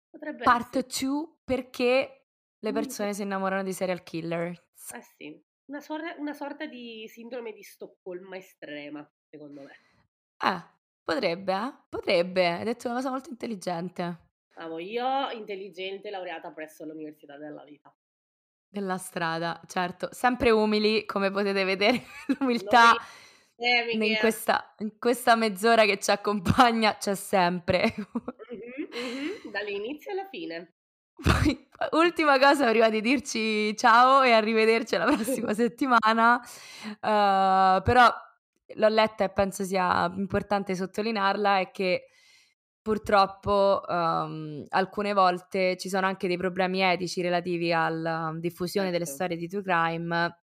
Potrebbe 0.10 0.44
part 0.44 0.86
2 0.86 1.38
perché 1.44 2.28
le 2.60 2.72
persone 2.72 3.14
si 3.14 3.22
innamorano 3.22 3.64
di 3.64 3.72
serial 3.72 4.04
killer. 4.04 4.50
Eh 4.94 5.02
sì, 5.16 5.42
una, 5.66 5.80
sor- 5.80 6.16
una 6.18 6.34
sorta 6.34 6.66
di 6.66 7.08
sindrome 7.08 7.54
di 7.54 7.64
Stoccolma 7.64 8.36
estrema, 8.36 9.10
secondo 9.30 9.62
me. 9.62 9.72
Eh, 10.44 10.64
potrebbe, 11.02 11.54
eh? 11.54 11.74
Potrebbe. 11.88 12.48
Hai 12.48 12.64
detto 12.66 12.88
una 12.88 12.98
cosa 12.98 13.10
molto 13.10 13.30
intelligente. 13.30 14.32
Amo, 14.56 14.78
io 14.78 15.30
intelligente, 15.32 16.10
laureata 16.10 16.52
presso 16.52 16.86
l'Università 16.86 17.38
della 17.38 17.64
Vita. 17.64 17.94
Della 18.68 18.98
strada, 18.98 19.60
certo. 19.68 20.10
Sempre 20.12 20.52
umili, 20.52 21.06
come 21.06 21.32
potete 21.32 21.64
vedere, 21.64 22.04
l'umiltà 22.40 22.96
Noi, 23.56 24.12
in, 24.12 24.18
questa, 24.20 24.76
in 24.80 24.98
questa 25.00 25.36
mezz'ora 25.36 25.86
che 25.86 26.00
ci 26.00 26.12
accompagna 26.12 26.98
c'è 26.98 27.16
sempre. 27.16 27.94
mm-hmm, 27.96 28.90
mm-hmm, 28.96 29.52
dall'inizio 29.52 30.12
alla 30.12 30.28
fine. 30.30 30.74
Poi, 31.16 31.68
ultima 31.92 32.38
cosa 32.38 32.70
prima 32.70 32.90
di 32.90 33.00
dirci 33.00 33.76
ciao 33.78 34.24
e 34.24 34.32
arrivederci 34.32 34.96
alla 34.96 35.06
prossima 35.06 35.54
settimana, 35.56 36.36
uh, 36.36 37.82
però 37.82 38.12
l'ho 38.76 38.88
letta 38.88 39.24
e 39.24 39.30
penso 39.30 39.64
sia 39.64 40.12
importante 40.16 40.76
sottolinearla, 40.76 41.60
è 41.60 41.72
che 41.72 42.08
purtroppo 42.84 43.82
um, 43.88 44.66
alcune 44.68 45.14
volte 45.14 45.78
ci 45.78 45.88
sono 45.88 46.06
anche 46.06 46.28
dei 46.28 46.36
problemi 46.36 46.82
etici 46.82 47.22
relativi 47.22 47.72
alla 47.72 48.36
diffusione 48.38 48.90
certo. 48.90 49.04
delle 49.04 49.16
storie 49.16 49.38
di 49.38 49.48
true 49.48 49.64
crime 49.64 50.38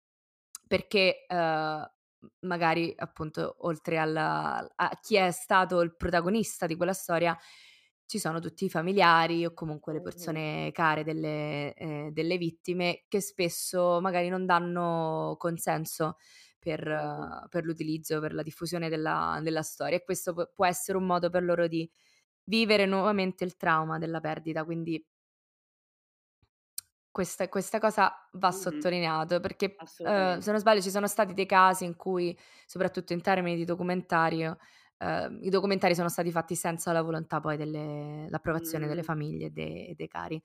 perché 0.67 1.25
uh, 1.27 2.35
magari 2.41 2.93
appunto 2.95 3.55
oltre 3.61 3.97
alla, 3.97 4.71
a 4.75 4.99
chi 5.01 5.15
è 5.15 5.31
stato 5.31 5.81
il 5.81 5.95
protagonista 5.95 6.67
di 6.67 6.75
quella 6.75 6.93
storia 6.93 7.35
ci 8.05 8.19
sono 8.19 8.39
tutti 8.39 8.65
i 8.65 8.69
familiari 8.69 9.43
o 9.43 9.53
comunque 9.53 9.93
le 9.93 10.01
persone 10.01 10.71
care 10.71 11.03
delle, 11.03 11.73
eh, 11.73 12.09
delle 12.13 12.37
vittime 12.37 13.05
che 13.07 13.19
spesso 13.19 13.99
magari 13.99 14.29
non 14.29 14.45
danno 14.45 15.35
consenso 15.39 16.17
per, 16.59 16.87
uh, 16.87 17.47
per 17.49 17.65
l'utilizzo, 17.65 18.19
per 18.19 18.33
la 18.33 18.43
diffusione 18.43 18.89
della, 18.89 19.39
della 19.41 19.63
storia 19.63 19.97
e 19.97 20.03
questo 20.03 20.33
p- 20.33 20.51
può 20.53 20.65
essere 20.67 20.97
un 20.97 21.05
modo 21.05 21.29
per 21.29 21.43
loro 21.43 21.67
di 21.67 21.89
vivere 22.47 22.85
nuovamente 22.85 23.43
il 23.43 23.55
trauma 23.55 23.97
della 23.97 24.19
perdita, 24.19 24.63
quindi 24.63 25.03
questa, 27.11 27.49
questa 27.49 27.79
cosa 27.79 28.13
va 28.33 28.49
mm-hmm. 28.49 28.57
sottolineato 28.57 29.39
perché 29.39 29.75
uh, 29.79 30.39
se 30.39 30.51
non 30.51 30.59
sbaglio 30.59 30.81
ci 30.81 30.91
sono 30.91 31.07
stati 31.07 31.33
dei 31.33 31.47
casi 31.47 31.83
in 31.83 31.95
cui, 31.95 32.37
soprattutto 32.65 33.13
in 33.13 33.21
termini 33.21 33.55
di 33.55 33.65
documentario, 33.65 34.57
uh, 34.99 35.37
i 35.41 35.49
documentari 35.49 35.95
sono 35.95 36.09
stati 36.09 36.31
fatti 36.31 36.55
senza 36.55 36.91
la 36.91 37.01
volontà 37.01 37.39
poi 37.39 37.57
dell'approvazione 37.57 38.85
mm. 38.85 38.87
delle 38.89 39.03
famiglie 39.03 39.45
e 39.47 39.49
dei, 39.49 39.95
dei, 39.95 40.07
cari. 40.07 40.41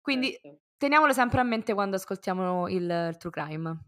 Quindi 0.00 0.32
certo. 0.32 0.60
teniamolo 0.76 1.12
sempre 1.12 1.40
a 1.40 1.44
mente 1.44 1.74
quando 1.74 1.96
ascoltiamo 1.96 2.68
il, 2.68 3.08
il 3.10 3.16
true 3.16 3.32
crime. 3.32 3.84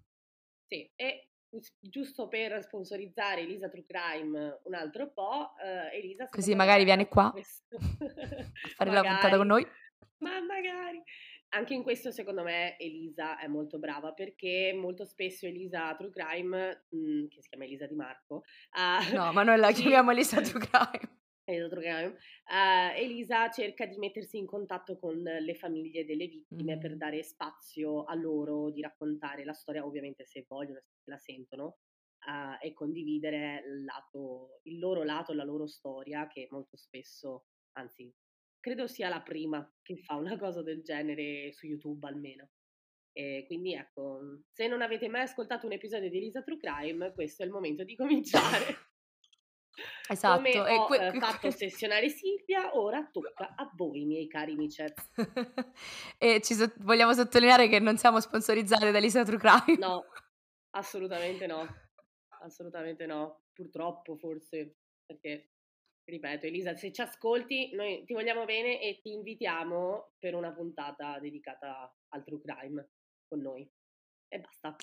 Sì, 0.66 0.90
e 0.96 1.31
giusto 1.80 2.28
per 2.28 2.62
sponsorizzare 2.62 3.42
Elisa 3.42 3.68
True 3.68 3.84
Crime 3.84 4.60
un 4.64 4.74
altro 4.74 5.10
po', 5.12 5.52
uh, 5.56 5.94
Elisa... 5.94 6.28
Così 6.28 6.54
magari 6.54 6.84
viene 6.84 7.08
qua 7.08 7.26
a 7.26 7.32
fare 8.76 8.90
magari, 8.90 8.94
la 8.94 9.02
puntata 9.02 9.36
con 9.36 9.46
noi. 9.46 9.66
Ma 10.18 10.40
magari... 10.40 11.02
Anche 11.54 11.74
in 11.74 11.82
questo 11.82 12.10
secondo 12.10 12.42
me 12.42 12.78
Elisa 12.78 13.38
è 13.38 13.46
molto 13.46 13.78
brava 13.78 14.12
perché 14.12 14.72
molto 14.74 15.04
spesso 15.04 15.44
Elisa 15.44 15.94
True 15.96 16.10
Crime, 16.10 16.86
mh, 16.88 16.96
mm, 16.96 17.26
che 17.28 17.42
si 17.42 17.48
chiama 17.50 17.64
Elisa 17.64 17.86
Di 17.86 17.94
Marco... 17.94 18.44
Uh, 18.74 19.14
no, 19.14 19.32
ma 19.32 19.42
noi 19.42 19.58
la 19.58 19.70
chiamiamo 19.72 20.12
Elisa 20.12 20.40
True 20.40 20.66
Crime. 20.66 21.21
Uh, 21.58 22.96
Elisa 22.96 23.50
cerca 23.50 23.86
di 23.86 23.96
mettersi 23.98 24.38
in 24.38 24.46
contatto 24.46 24.98
con 24.98 25.20
le 25.22 25.54
famiglie 25.54 26.04
delle 26.04 26.26
vittime 26.26 26.76
mm. 26.76 26.80
per 26.80 26.96
dare 26.96 27.22
spazio 27.22 28.04
a 28.04 28.14
loro 28.14 28.70
di 28.70 28.80
raccontare 28.80 29.44
la 29.44 29.52
storia, 29.52 29.84
ovviamente 29.84 30.24
se 30.24 30.44
vogliono, 30.48 30.80
se 30.80 31.10
la 31.10 31.18
sentono, 31.18 31.78
uh, 32.26 32.64
e 32.64 32.72
condividere 32.72 33.62
il, 33.66 33.84
lato, 33.84 34.60
il 34.64 34.78
loro 34.78 35.02
lato, 35.02 35.32
la 35.32 35.44
loro 35.44 35.66
storia, 35.66 36.26
che 36.26 36.48
molto 36.50 36.76
spesso, 36.76 37.46
anzi, 37.72 38.12
credo 38.60 38.86
sia 38.86 39.08
la 39.08 39.20
prima 39.20 39.68
che 39.82 39.96
fa 39.96 40.14
una 40.14 40.38
cosa 40.38 40.62
del 40.62 40.82
genere 40.82 41.52
su 41.52 41.66
YouTube 41.66 42.06
almeno. 42.06 42.48
E 43.14 43.44
quindi 43.46 43.74
ecco, 43.74 44.40
se 44.50 44.68
non 44.68 44.80
avete 44.80 45.08
mai 45.08 45.22
ascoltato 45.22 45.66
un 45.66 45.72
episodio 45.72 46.08
di 46.08 46.16
Elisa 46.16 46.42
True 46.42 46.56
Crime, 46.56 47.12
questo 47.12 47.42
è 47.42 47.46
il 47.46 47.52
momento 47.52 47.84
di 47.84 47.94
cominciare. 47.94 48.91
Esatto. 50.08 50.42
Come 50.42 50.58
ho 50.78 50.86
que- 50.86 51.06
eh, 51.06 51.18
fatto 51.18 51.46
ossessionare 51.48 52.08
Silvia, 52.08 52.76
ora 52.76 53.08
tocca 53.10 53.54
a 53.56 53.70
voi, 53.74 54.04
miei 54.04 54.28
cari 54.28 54.54
micet. 54.54 54.94
e 56.18 56.40
ci 56.42 56.54
so- 56.54 56.72
vogliamo 56.78 57.12
sottolineare 57.14 57.68
che 57.68 57.78
non 57.78 57.96
siamo 57.96 58.20
sponsorizzate 58.20 58.90
da 58.90 58.98
Lisa 58.98 59.24
True 59.24 59.38
Crime. 59.38 59.78
No, 59.78 60.04
assolutamente 60.70 61.46
no. 61.46 61.66
Assolutamente 62.42 63.06
no. 63.06 63.44
Purtroppo, 63.52 64.16
forse, 64.16 64.76
perché 65.06 65.50
ripeto, 66.04 66.46
Elisa, 66.46 66.74
se 66.74 66.92
ci 66.92 67.00
ascolti, 67.00 67.74
noi 67.74 68.04
ti 68.04 68.12
vogliamo 68.12 68.44
bene 68.44 68.80
e 68.80 69.00
ti 69.00 69.12
invitiamo 69.12 70.14
per 70.18 70.34
una 70.34 70.52
puntata 70.52 71.18
dedicata 71.20 71.94
al 72.08 72.24
true 72.24 72.40
crime 72.40 72.90
con 73.28 73.40
noi. 73.40 73.70
E 74.28 74.40
basta. 74.40 74.74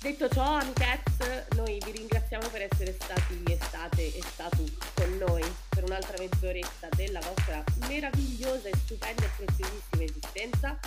Detto 0.00 0.28
ciò, 0.28 0.58
amichezze, 0.58 1.48
noi 1.56 1.76
vi 1.84 1.90
ringraziamo 1.90 2.46
per 2.50 2.62
essere 2.62 2.92
stati 2.92 3.42
e 3.48 3.58
state 3.60 4.14
e 4.14 4.22
statu 4.22 4.64
con 4.94 5.16
noi 5.18 5.42
per 5.68 5.82
un'altra 5.82 6.14
mezz'oretta 6.18 6.88
della 6.94 7.18
vostra 7.18 7.64
meravigliosa 7.88 8.68
e 8.68 8.76
stupenda 8.76 9.24
e 9.24 9.30
preziosissima 9.36 10.04
esistenza. 10.04 10.78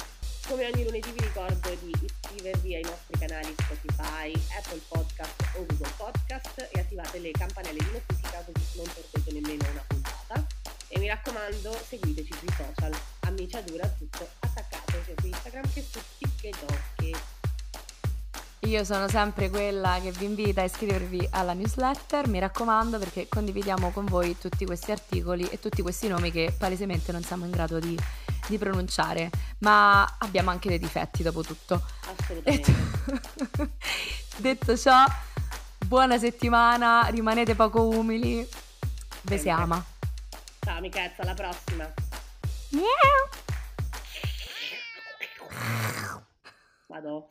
Come 0.47 0.65
ogni 0.65 0.85
lunedì 0.85 1.11
vi 1.11 1.25
ricordo 1.25 1.75
di 1.81 1.91
iscrivervi 1.91 2.75
ai 2.75 2.83
nostri 2.83 3.19
canali 3.19 3.53
Spotify, 3.59 4.33
Apple 4.57 4.81
Podcast 4.87 5.41
o 5.55 5.65
Google 5.65 5.93
Podcast 5.97 6.69
e 6.71 6.79
attivate 6.79 7.19
le 7.19 7.31
campanelle 7.31 7.79
di 7.79 7.91
notifica 7.91 8.45
così 8.45 8.77
non 8.77 8.85
perdete 8.93 9.31
nemmeno 9.33 9.71
una 9.71 9.83
puntata. 9.87 10.47
E 10.87 10.99
mi 10.99 11.07
raccomando, 11.07 11.77
seguiteci 11.85 12.33
sui 12.39 12.53
social. 12.55 12.97
Amiciadura 13.19 13.85
tutto 13.89 14.25
attaccato 14.39 15.03
sia 15.03 15.15
su 15.19 15.25
Instagram 15.25 15.73
che 15.73 15.83
su 15.83 15.99
TikTok. 16.17 17.39
Io 18.65 18.83
sono 18.83 19.07
sempre 19.07 19.49
quella 19.49 19.99
che 19.99 20.11
vi 20.11 20.25
invita 20.25 20.61
a 20.61 20.65
iscrivervi 20.65 21.29
alla 21.31 21.53
newsletter, 21.53 22.27
mi 22.27 22.37
raccomando, 22.37 22.99
perché 22.99 23.27
condividiamo 23.27 23.89
con 23.89 24.05
voi 24.05 24.37
tutti 24.37 24.65
questi 24.65 24.91
articoli 24.91 25.47
e 25.49 25.59
tutti 25.59 25.81
questi 25.81 26.07
nomi 26.07 26.29
che 26.29 26.53
palesemente 26.55 27.11
non 27.11 27.23
siamo 27.23 27.45
in 27.45 27.51
grado 27.51 27.79
di, 27.79 27.97
di 28.47 28.57
pronunciare, 28.59 29.31
ma 29.59 30.03
abbiamo 30.19 30.51
anche 30.51 30.69
dei 30.69 30.77
difetti 30.77 31.23
dopo 31.23 31.41
tutto. 31.41 31.81
Assolutamente. 32.05 32.71
Detto, 33.03 33.69
detto 34.37 34.77
ciò, 34.77 35.05
buona 35.87 36.19
settimana, 36.19 37.07
rimanete 37.07 37.55
poco 37.55 37.87
umili, 37.87 38.47
ve 39.23 39.37
si 39.39 39.49
ama. 39.49 39.83
Ciao 40.59 40.77
amichezza, 40.77 41.23
alla 41.23 41.33
prossima. 41.33 41.91
Miau. 42.69 42.85
Vado. 46.85 47.27